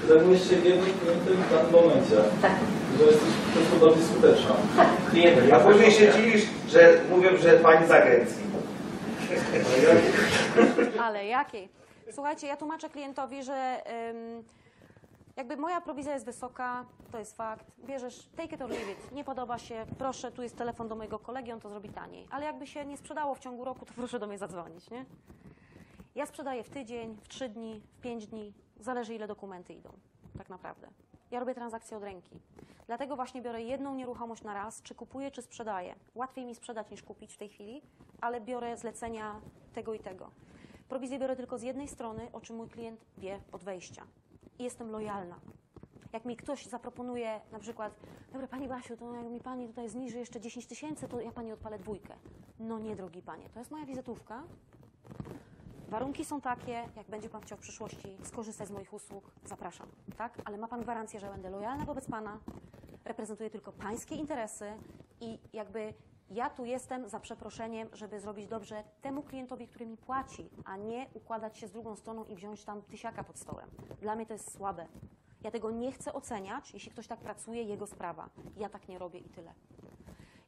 [0.08, 2.16] Zajmujesz się jednym klientem w danym momencie.
[2.42, 2.52] Tak.
[2.98, 4.54] Że jesteś po prostu bardziej skuteczna.
[5.10, 5.52] Klient.
[5.52, 8.44] A później się dziwisz, że mówią, że pani z agencji.
[11.00, 11.68] Ale jakiej?
[12.12, 14.44] Słuchajcie, ja tłumaczę klientowi, że ym,
[15.36, 17.64] jakby moja prowizja jest wysoka, to jest fakt.
[17.86, 19.12] Bierzesz, take it or leave it.
[19.12, 22.26] Nie podoba się, proszę, tu jest telefon do mojego kolegi, on to zrobi taniej.
[22.30, 25.04] Ale jakby się nie sprzedało w ciągu roku, to proszę do mnie zadzwonić, nie?
[26.14, 28.52] Ja sprzedaję w tydzień, w trzy dni, w pięć dni.
[28.80, 29.92] Zależy, ile dokumenty idą,
[30.38, 30.88] tak naprawdę.
[31.30, 32.40] Ja robię transakcje od ręki.
[32.86, 35.94] Dlatego właśnie biorę jedną nieruchomość na raz, czy kupuję, czy sprzedaję.
[36.14, 37.82] Łatwiej mi sprzedać niż kupić w tej chwili,
[38.20, 39.40] ale biorę zlecenia
[39.72, 40.30] tego i tego.
[40.88, 44.06] Prowizję biorę tylko z jednej strony, o czym mój klient wie od wejścia.
[44.58, 45.40] I jestem lojalna.
[46.12, 47.94] Jak mi ktoś zaproponuje na przykład,
[48.32, 51.52] dobra Pani Basiu, to jak mi Pani tutaj zniży jeszcze 10 tysięcy, to ja Pani
[51.52, 52.14] odpalę dwójkę.
[52.58, 54.42] No nie, drogi Panie, to jest moja wizytówka,
[55.94, 60.42] Warunki są takie, jak będzie Pan chciał w przyszłości skorzystać z moich usług, zapraszam, tak?
[60.44, 62.38] Ale ma Pan gwarancję, że będę lojalna wobec Pana,
[63.04, 64.72] reprezentuję tylko Pańskie interesy
[65.20, 65.94] i jakby
[66.30, 71.06] ja tu jestem za przeproszeniem, żeby zrobić dobrze temu klientowi, który mi płaci, a nie
[71.14, 73.70] układać się z drugą stroną i wziąć tam tysiaka pod stołem.
[74.00, 74.86] Dla mnie to jest słabe.
[75.42, 78.28] Ja tego nie chcę oceniać, jeśli ktoś tak pracuje, jego sprawa.
[78.56, 79.54] Ja tak nie robię i tyle.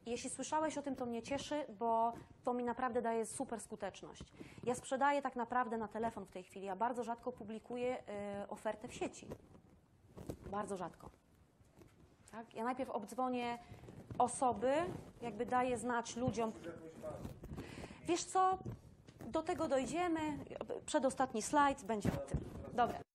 [0.07, 4.23] Jeśli słyszałeś o tym, to mnie cieszy, bo to mi naprawdę daje super skuteczność.
[4.63, 6.65] Ja sprzedaję tak naprawdę na telefon w tej chwili.
[6.65, 7.97] Ja bardzo rzadko publikuję
[8.43, 9.27] y, ofertę w sieci.
[10.51, 11.09] Bardzo rzadko.
[12.31, 12.55] Tak?
[12.55, 13.59] Ja najpierw obdzwonię
[14.17, 14.73] osoby,
[15.21, 16.51] jakby daję znać ludziom.
[18.05, 18.57] Wiesz co,
[19.25, 20.19] do tego dojdziemy.
[20.85, 22.39] Przedostatni slajd będzie o tym.
[22.73, 23.06] Dobra.